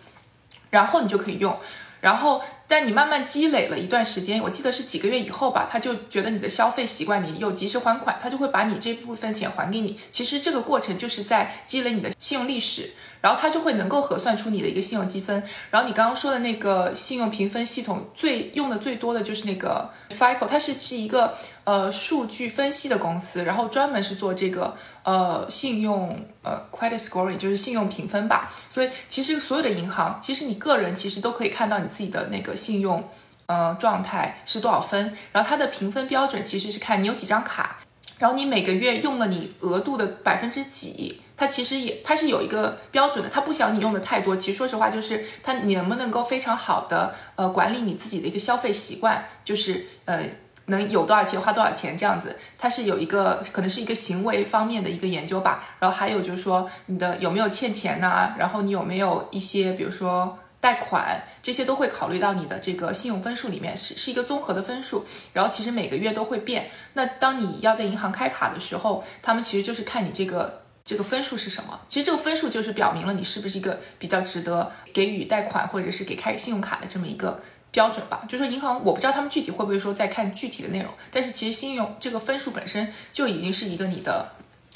[0.75, 1.57] 然后你就可以用，
[2.01, 10.01] 然后但你慢慢积累了一段时间，我记得是几个月以后吧，他就觉得你的消费习惯，你有及时还款，他就会把你这部分钱还给你。
[10.11, 12.91] 其实这个过程就是在积累你的信用历史。
[13.25, 15.43] 然后它就会能够核算出你的一个信用积分。
[15.71, 28.53] 然后你刚刚说的那个信用评分系统，最用的最多的就是那个 FICO，它是是一个呃数据分析的公司，然后专门是做这个呃信用呃 credit scoring，就是信用评分吧。
[28.69, 33.03] 所以其实所有的银行，其实你个人其实都可以看到你自己的那个信用
[33.47, 35.17] 呃状态是多少分。
[35.33, 37.79] 然后它的评分标准其实是看你有几张卡，
[38.19, 41.23] 然后你每个月用了你额度的百分之几。
[41.37, 44.37] 它其实也，它是有一个标准的，它不想你用的太多。
[44.37, 50.23] 其实说实话，就是它你能不能够非常好的呃管理你自己的一个消费习惯，就是呃
[50.67, 55.65] 能有多少钱花多少钱这样子，它是有一个可能是一个行为方面的一个研究吧。
[55.81, 65.05] 然后还有就是说你的有没有欠钱呐、然后你有没有一些比如说贷款，这些都会考虑到你的这个信用分数里面，是是一个综合的分数。
[65.33, 66.71] 然后其实每个月都会变。
[66.93, 70.63] 那当你要在银行开卡的时候，他们其实就是看你这个。
[70.85, 71.81] 这个分数是什么？
[71.89, 78.27] 其实这个分数就是表明了你是不是一个比较值得给予贷款或者是给开信用卡的这么一个标准吧。
[78.29, 84.33] 就说银行，我不知道他们具体会不会说再看具体的内容，但是其实信用这个分数本身就已经是一个你的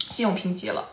[0.08, 0.88] 信用评级了。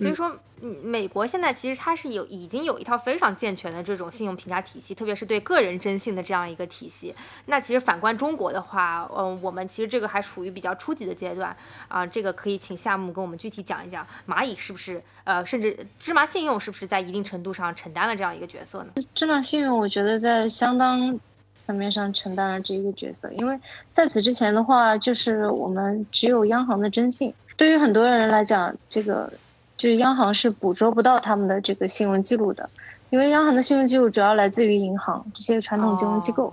[0.00, 7.14] 所以说，嗯，美国现在其实它是有已经有一套非常健全的这种信用评价体系，特别是对个人征信的这样一个体系。
[7.44, 11.54] 那其实反观中国的话，嗯，我们其实这个还处于比较初级的阶段
[11.88, 12.06] 啊。
[12.06, 18.92] 这个可以请夏木跟我们具体讲一讲，蚂蚁是不是呃，甚至芝麻信用是不是在一定程度上承担了这样一个角色呢？
[19.14, 21.20] 芝麻信用，我觉得在相当
[21.66, 23.60] 层面上承担了这一个角色，因为
[23.92, 29.30] 在此之前的话，就是我们只有央行的征信，对于很多人来讲，这个。
[29.80, 32.68] 就是央行是捕捉不到他们的这个信用记录的，
[33.08, 36.52] 因为央行的信用记录主要来自于银行这些传统金融机构。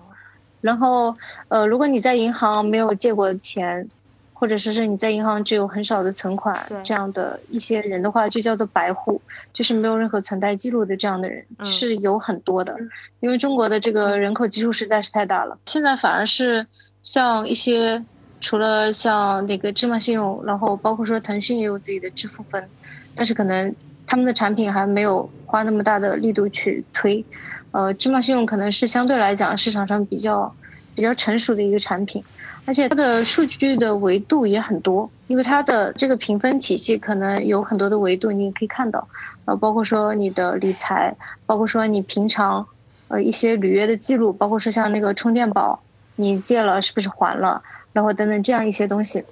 [0.61, 1.13] 然后，
[1.49, 3.89] 呃，如果你在银行没有借过钱，
[4.33, 6.55] 或者说是你在银行只有很少的存款，
[6.85, 9.21] 这样的一些人的话，就叫做白户，
[9.51, 12.77] 就是没有任何存贷记录的这样的人是有很多的。
[13.19, 16.65] 因为中国的这个人口基数实在是太大了，现在反而是
[17.03, 18.05] 像一些
[18.39, 22.69] 除了像那个芝麻信用，然后包括说腾讯也有自己的支付分。
[23.17, 27.25] 但是可能他们的产品还没有花那么大的力度去推，
[27.71, 30.55] 呃，芝麻信用可能是相对来讲市场上比较
[30.95, 32.23] 比较成熟的一个产品，
[32.65, 39.07] 而且它的数据的维度也很多，因为它的这个评分体系可能有很多的维度，你也可以看到，
[39.45, 41.15] 呃，包括说你的理财，
[41.45, 42.67] 包括说你平常
[43.07, 45.81] 呃一些履约的记录，包括说像那个充电宝，
[46.15, 47.63] 你借了是不是还了，
[47.93, 49.25] 然后等等这样一些东西。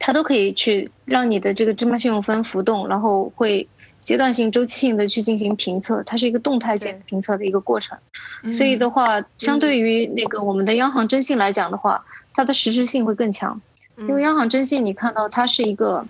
[0.00, 3.68] 它都可以去让你的这个芝麻信用分浮动，然后会
[4.02, 7.98] 阶段性、周期性的去进行评测，它是一个动态性评测的一个过程。
[8.50, 13.60] 所以的话，相对于那个我们的央行征信来讲的话，它的实质性会更强。
[13.98, 16.06] 因为央行征信，你看到它是一个，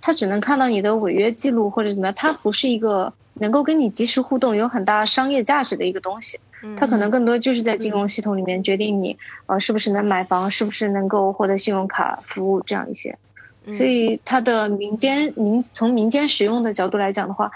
[0.00, 6.38] 它只能看到你的违约记录或者怎么样，它不是一个能够跟你及时互动、有很大商业价值的一个东西。
[6.76, 13.18] 它可能更多就是在金融系统里面决定你呃是不是能买房，是不是能够获得信用卡服务这样一些，
[13.66, 17.50] 所以它的民间民从民间使用的角度来讲的话，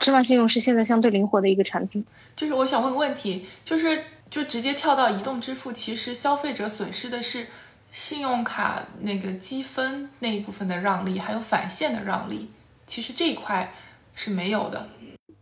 [0.00, 2.04] 芝麻信用是现在相对灵活的一个产品。
[2.36, 7.46] 就是我想问个问题，就是就直接跳到移动支付，其实消费者损失的是
[7.90, 12.50] 信用卡那个积分那一部分的让利，还有返现的让利，
[12.86, 13.72] 其实这一块
[14.14, 14.88] 是没有的。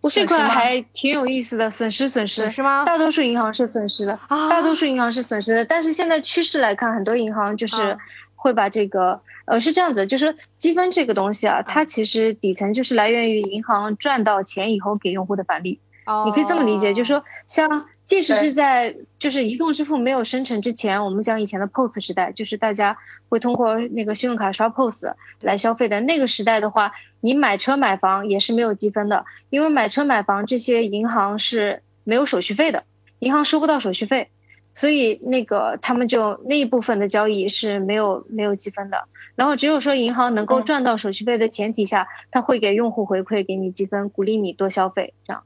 [0.09, 2.85] 这块还挺有意思的，损失损失是吗？
[2.85, 5.65] 大多数银行是损失的，大多数银行是损失的。
[5.65, 7.99] 但是现在趋势来看，很多银行就是
[8.37, 15.81] 会把这个，呃，是这样子，就是积分这个东西啊，它其实底层就是来源于银行赚到钱以后给用户的返利。
[16.07, 17.87] 哦，你可以这么理解，就是说像。
[18.11, 22.99] 即使是在就是移动支付没有生成之前，我们讲以前的 POS 时代，就是大家
[23.29, 26.91] 会通过那个信用卡刷 POS 来消费的那个时代的话，
[27.21, 32.83] 你买车买房也是没有积分的，因为买车买房这些银行是没有手续费的，
[33.21, 34.31] 银行收不到手续费，
[34.75, 39.05] 所以那个他们就那一部分的交易是没有没有积分的。
[39.37, 45.45] 然后只有说银行能够赚到手续费的前提下，他会给用户回馈，给你积分，鼓励你多消费，这样。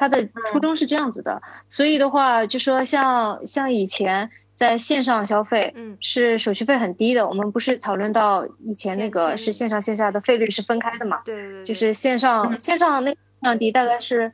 [0.00, 7.28] 它的初衷是这样子的，所以的话，就说像像以前在线上消费，嗯，是手续费很低的。
[7.28, 11.20] 我们不是讨论到以前那个是线上线下的费率是分开的嘛？
[11.26, 14.32] 对对对，就是线上线上那上低大概是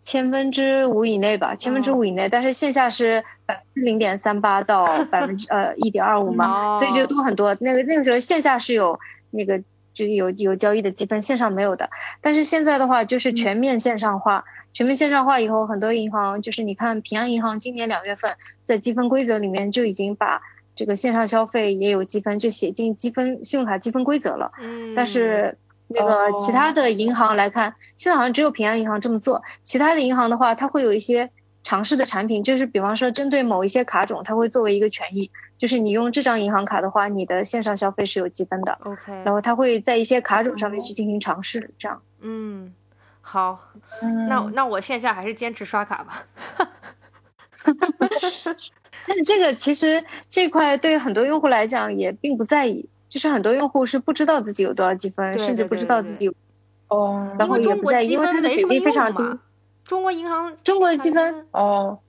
[0.00, 7.56] 千分之五以内吧，千分之五以内，但是线下是百分之零点三八到 百分之呃一点二五嘛，所以就多很多。
[7.60, 8.98] 那个那个时候线下是有
[9.30, 9.62] 那个
[9.92, 11.88] 就有有交易的积分，线上没有的。
[12.20, 14.44] 但是现在的话就是全面线上化。
[14.72, 20.40] 全面线上化以后，很多银行就是你看平安银行今年两月份在积分规则里面就已经把
[20.74, 24.52] 这个线上消费也有积分，就写进积分信用卡积分规则了。
[24.58, 24.94] 嗯。
[24.94, 25.58] 但是
[25.88, 29.42] 那个其他的银行来看，现在好像只有平安银行这么做。
[29.62, 31.30] 其他的银行的话，它会有一些
[31.62, 38.78] 尝试的产品，就是比方说针对某一些卡种，它会作为一个权益，就是你用这张银行卡的话，你的线上消费是有积分的。
[38.82, 39.12] OK。
[39.24, 42.00] 然后它会在一些卡种上面去进行尝试，这样。
[42.22, 42.72] 嗯。
[43.22, 43.58] 好，
[44.28, 46.26] 那那我线下还是坚持刷卡吧。
[49.06, 56.30] 但是这个其实这块对很多用户来讲也并不在意，就是很多用户是不知道自己有多少积分，甚至不知道自己
[56.88, 59.38] 哦，然后也不在意，因为它的比例非常低。
[59.84, 62.00] 中国银行中国的积分哦，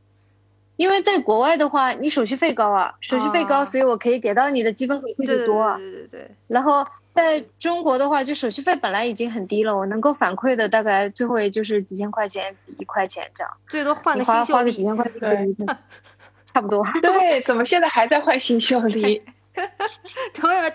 [0.75, 5.75] 因为在国外的话，你手续费高啊，手续费高，所以我可以给到你的积分回馈就多。
[5.77, 6.31] 对对对。
[6.47, 13.53] 然后在中国的话，就手续费本来已经很低了，我能够反馈的大概最后也就是几千块钱，一块钱这样。
[13.67, 15.55] 最多换个新秀丽，几千块钱，
[16.51, 16.83] 差不多。
[17.01, 19.23] 对，怎么现在还在换新秀丽？
[20.33, 20.71] 同样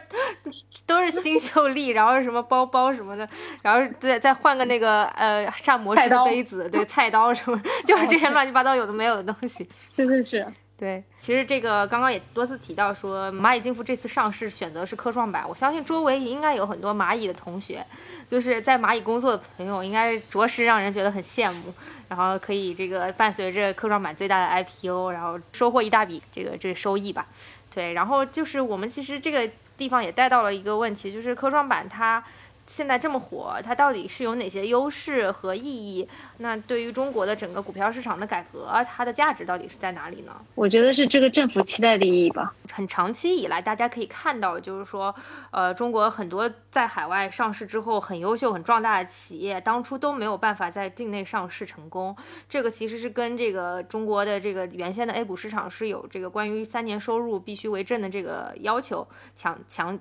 [0.88, 3.28] 都是新秀丽，然后什么包包什么的，
[3.60, 9.68] 然后再再换个那个呃膳魔师的杯子，对菜刀什么，就是这些乱七八糟有的没有的东西。
[9.94, 10.44] 真的是，
[10.78, 11.04] 对。
[11.20, 17.84] 其实这个刚刚也多次提到说，蚂蚁金服这次上市选择是科创板，我相信周围应该有很多蚂蚁的同学，
[18.26, 21.74] 就是在蚂蚁工作的朋友，应该着实让人觉得很羡慕。
[22.08, 27.26] 然后可以这个伴随着科创板最大的 IPO，然后收获一大笔这个这个收益吧。
[27.74, 29.46] 对，然后就是我们其实这个
[29.78, 32.22] 地方也带到了一个问题，就是科创板它。
[32.68, 36.06] 现在这么火，它到底是有哪些优势和意义？
[36.36, 40.36] 那对于中国的整个股票市场的改革，它的价值到底是在哪里呢？
[40.54, 42.54] 我觉得是这个政府期待的意义吧。
[42.70, 45.14] 很长期以来，大家可以看到，就是说，
[45.50, 52.14] 呃，中国很多在海外上市之后很优秀、很壮大的企业，当初都没有办法在境内上市成功。
[52.48, 59.98] 这个其实是跟这个中国的这个原先的 A 股市场是有这个关于三年收入必须为正的这个要求强强。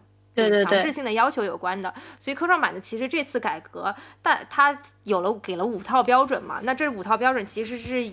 [0.64, 8.04] 强制性的要求有关的，所以科创板的其实这次改革，但它有了给了五套标准嘛，那这五套标准其实是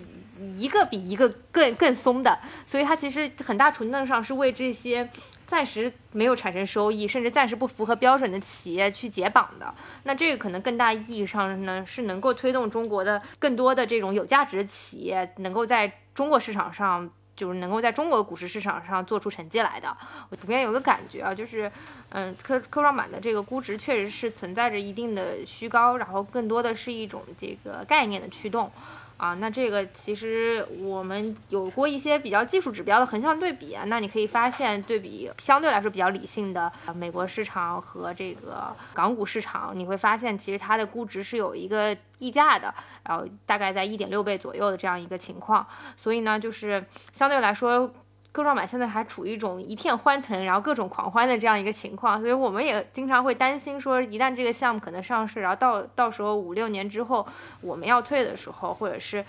[0.55, 5.09] 一个比一个更更松的，所以它其实很大程度上是为这些
[5.47, 9.73] 暂时没有产生收益，甚至暂时不符合标准的企业去解绑的。
[10.03, 17.09] 那这个可能更大意义上呢，是能够推动中国的更多的这种有价值的企业能够在中国市场上。
[17.35, 19.95] 就是能够在中国的股市市场上做出成绩来的，
[20.29, 21.71] 我普遍有个感觉啊，就是，
[22.09, 28.71] 嗯，科科创板的这个估值确实是存在着一定的虚高，然后更多的是一种这个概念的驱动。
[29.17, 47.91] 啊，那这个其实我们有过一些比较技术指标的横向对比啊，那你可以发现，对比相对来说比较理性的美国市场和这个港股市场，你会发现其实它的估值是有一个溢价的，然后大概在一点六倍左右的这样一个情况，所以呢，就是相对来说。
[48.35, 57.25] 科创板现在还处于一种一片欢腾，然后各种狂欢的这样一个情况，所以我们也经常会担心说，一旦这个项目可能上市，然后到到时候五六年之后
[57.61, 59.23] 我们要退的时候，或者是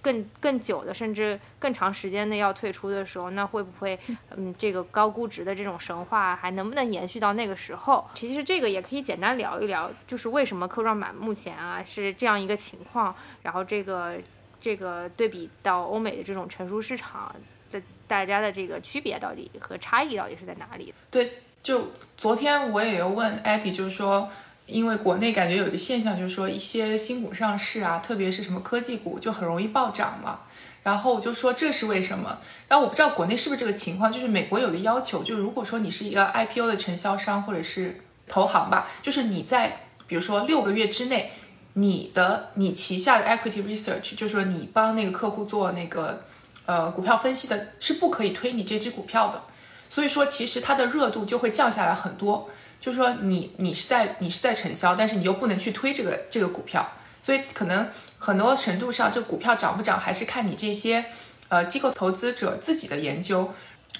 [0.00, 3.96] 更更久的，甚至更长时间内要退出的时候，那会不会
[4.36, 8.04] 嗯这个高估值的这种神话还能不能延续到那个时候？
[8.14, 14.14] 其实这个也可以简单聊一聊，就是为什么科创板目前啊是这样一个情况，然后这个
[14.60, 17.32] 这个对比到欧美的这种成熟市场。
[17.72, 20.92] 的大家的这个区别到底和差异到底是在哪里？
[21.10, 24.28] 对，就昨天我也有问艾迪，就是说，
[24.66, 30.40] 因为国内感觉有一个现象，就是说一些新股上市啊，特别是什么科技股，就很容易暴涨嘛。
[30.82, 32.38] 然后我就说这是为什么？
[32.68, 41.30] 然后我不知道国内是不是这个情况，就是美国有个要求，就如果说你是一个 IPO 的承销商或者是投行吧，就是你在比如说六个月之内，
[41.74, 46.24] 你的你旗下的 equity research，就是说你帮那个客户做那个。
[46.66, 49.42] 呃，股票分析的是不可以推你这只股票的，
[49.88, 52.48] 所以说其实它的热度就会降下来很多。
[52.80, 56.84] 就是说你你是在你是在承销，但是你又不能去推这个这个股票，
[57.20, 57.88] 所以可能
[58.18, 61.04] 很多程度上，这股票涨不涨还是看你这些
[61.48, 63.52] 呃机构投资者自己的研究。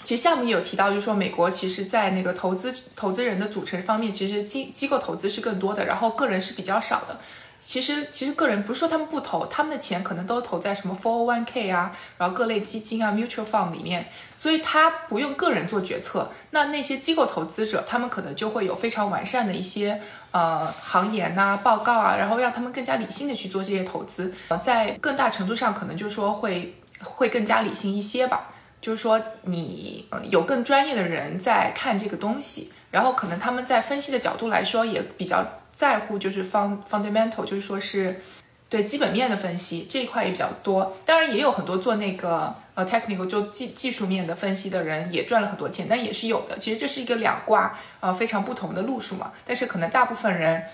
[0.02, 7.20] 其实项目也有提到，就是说美国其实在那个投资投资人的组成方面，其实机机构投资是更多的，然后个人是比较少的。
[7.64, 14.04] 其实，其实个人不是说他们不投，他们的钱可能都投在什么 401k 啊，然后各类基金啊，mutual fund 里面，
[14.36, 16.28] 所以他不用个人做决策。
[16.50, 20.00] 那那些机构投资者，他们可能就会有非常完善的一些
[20.32, 24.34] 呃行研呐、报告啊，然后让他们更加理性的去做这些投资。
[24.48, 28.50] 呃，在更大程度上，可能就说会会更加理性一些吧。
[28.80, 35.46] 就是说，你呃有更专业的人在看这个东西，然后可能他们在分析的角度来说也比较。
[35.72, 38.20] 在乎就是 fund fundamental，就是说是
[38.68, 40.96] 对基本面的分析这一块也比较多。
[41.04, 46.58] 当然也有很多做那个呃 technical 就技技术面的分析的人也赚了很多钱，但也是有的。
[46.58, 49.32] 其实这是一个两挂呃非常不同的路数嘛。
[49.44, 50.64] 但是可能大部分人，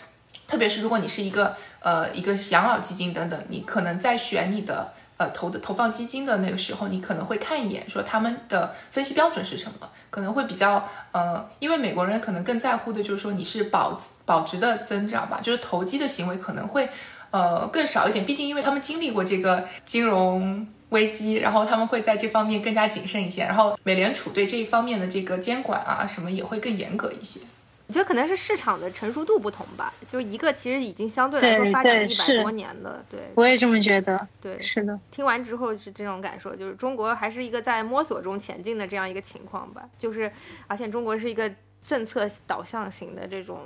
[0.46, 4.92] 特别是如果你是一个呃一个养老基金等等，你可能在选你的。
[5.18, 16.88] 呃，投的投放基金的那个时候，你可能会看一眼，说他们的分析标准是什么，可能会比较呃，因为美国人可能更在乎的就是说你是保保值的增长吧，就是投机的行为可能会
[17.32, 27.40] 呃更少一点，毕竟因为他们经历过这个金融危机，然后他们会在这方面更加谨慎一些，然后美联储对这一方面的这个监管啊什么也会更严格一些。
[27.89, 34.99] 我觉得可能是市场的成熟度不同吧，就一个其实已经相对来说发展了一百多年的，对，我也这么觉得，对，是的。
[35.11, 40.30] 听完之后是这种感受，就是中国还是一个在摸索中前进的这样一个情况吧，就是
[40.66, 41.51] 而且中国是一个
[41.82, 43.61] 政策导向型的这种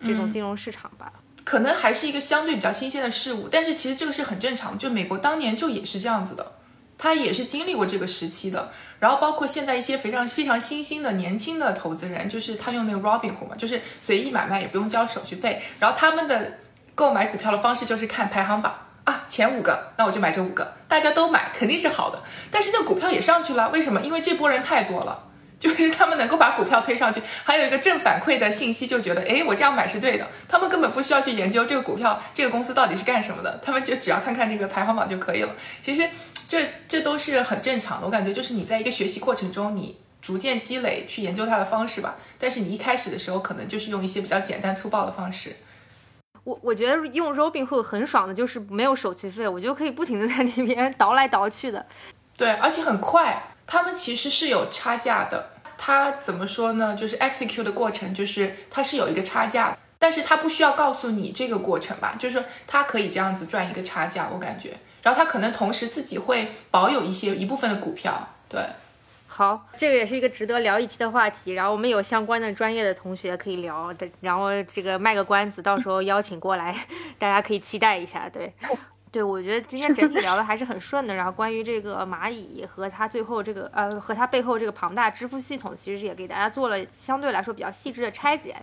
[0.00, 1.10] 这种金融市场吧，
[1.42, 6.52] 可能还是一个相对比较新鲜的事物，但是其实这个是很正常，就美国当年就也是这样子的，
[7.02, 8.70] 他也是经历过这个时期的。
[9.00, 15.60] 然后包括现在一些非常非常新兴的年轻的投资人，就是他用那个 Robinhood 嘛，就是随意买卖也不用交手续费。
[15.80, 16.58] 然后他们的
[16.94, 18.72] 购买股票的方式就是看排行榜
[19.02, 22.22] 啊，前五个，那我就买这五个，大家都买肯定是好的。
[22.52, 24.00] 但是这股票也上去了，为什么？
[24.02, 25.24] 因为这波人太多了，
[25.58, 30.28] 就是他们能够把股票推上去，还有一个正反馈的信息，就觉得哎，我这样买是对的。
[30.46, 35.52] 他们根本不需要去研究这个股票这个公司到底是干什么的，他们就只要看看这个排行榜就可以了。
[35.84, 36.08] 其实。
[36.52, 42.16] 这这都是很正常的，我感觉就是你在一个学习过程中，你逐渐积累去研究它的方式吧。
[42.38, 45.56] 但是你一开始的时候，可能就是用一些比较简单粗暴的方式。
[46.44, 51.86] 我我觉得用 Robinhood 很爽的，就是没有手续费，我就可以不停的在那边倒来倒去的。
[52.36, 53.54] 对，而且很快。
[53.66, 56.94] 他们其实是有差价的，它怎么说呢？
[56.94, 62.14] 就是 execute 的过程，就是它是有一个差价，但是它不需要告诉你这个过程吧？
[62.18, 64.76] 就是说它可以这样子赚一个差价，我感觉。
[65.02, 68.60] 然后他可能同时自己会保有一些一部分的股票，对。
[69.26, 71.52] 好，这个也是一个值得聊一期的话题。
[71.52, 76.86] 然后我们有相关的专业的同学可以聊的，然后这个卖个关子，到时候邀请过来，
[77.18, 78.28] 大家可以期待一下。
[78.28, 78.52] 对，
[79.12, 81.14] 对，我觉得今天整体聊的还是很顺的。
[81.14, 88.56] 然后关于这个蚂蚁和它最后这个呃和它背后这个庞大支付系统，其实也给大家做了相对来说比较细致的拆解。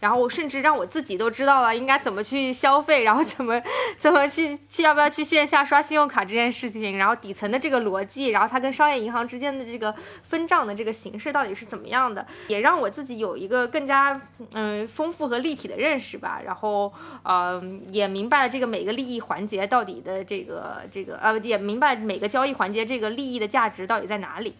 [0.00, 3.58] 然后我甚至让我自己都知道了应该怎么去消费，然后怎么
[3.98, 14.20] 怎么去去要不要去线下刷信用卡这件事情，然后底层的这个逻辑，然后它跟商业银行之间的这个分账的这个形式到底是怎么样的，也让我自己有一个更加
[14.52, 16.42] 嗯丰富和立体的认识吧。
[16.44, 16.92] 然后
[17.22, 24.54] 呃也明白了这个每个利益环节到底你的这个这个呃也明白每个交易环节这个利益的价值到底在哪里。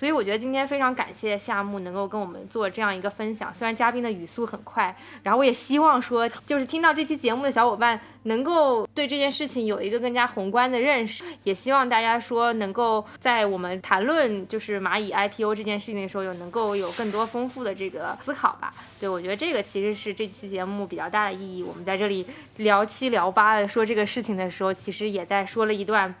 [0.00, 3.54] 所以我觉得今天非常感谢夏木能够跟我们做这样一个分享。
[3.54, 11.22] 虽然嘉宾的语速很快，然后我也希望说，就是听到这期节目的小伙伴能够对这件事情有一个更加宏观的认识。
[11.44, 18.72] 也希望大家说能够在我们谈论就是蚂蚁 IPO 这件事情的时候，有能够有更多丰富的这个思考吧。
[18.98, 21.62] 对我觉得这个其实是这期节目比较大的意义。
[21.62, 22.24] 我们在这里
[22.56, 26.14] 聊七聊八的说这个事情的时候，其实也在说了一段。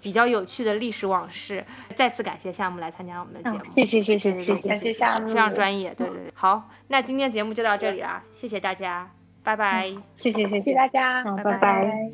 [0.00, 1.64] 比较有趣的历史往事。
[1.96, 5.94] 再次感谢夏木来参加我们的节目，谢谢谢谢谢谢谢谢夏木，非常专业。
[5.94, 9.10] 对对对，好，那今天节目就到这里了，谢谢大家，
[9.42, 9.90] 拜拜。
[10.14, 12.10] 谢谢谢谢大家，拜拜。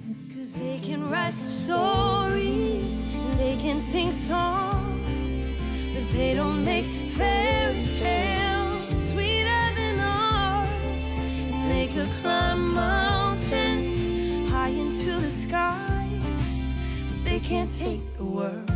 [17.41, 18.71] Can't take the world.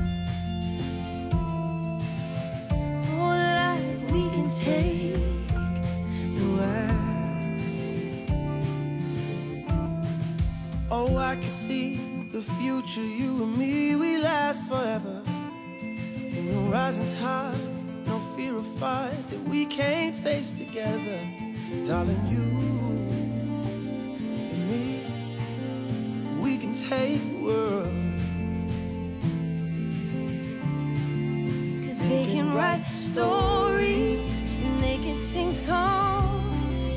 [3.12, 3.28] Oh,
[3.60, 5.14] like we can take
[6.36, 6.96] the world.
[10.90, 12.00] Oh, I can see
[12.32, 15.22] the future, you and me, we last forever.
[15.82, 17.58] Ain't no rising tide,
[18.06, 21.20] no fear of fight that we can't face together.
[21.86, 22.42] Darling, you
[24.52, 25.02] and me,
[26.40, 28.15] we can take the world.
[32.08, 36.88] They can write stories and they can sing songs,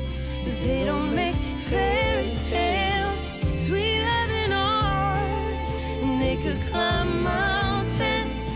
[0.44, 1.34] but they don't make
[1.68, 3.18] fairy tales
[3.56, 5.68] sweeter than ours.
[6.02, 8.52] And they could climb mountains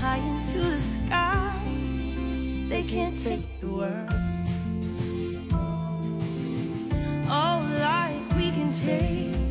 [0.00, 1.56] high into the sky.
[2.68, 4.10] They can't take the world.
[7.28, 9.41] Oh, like we can take.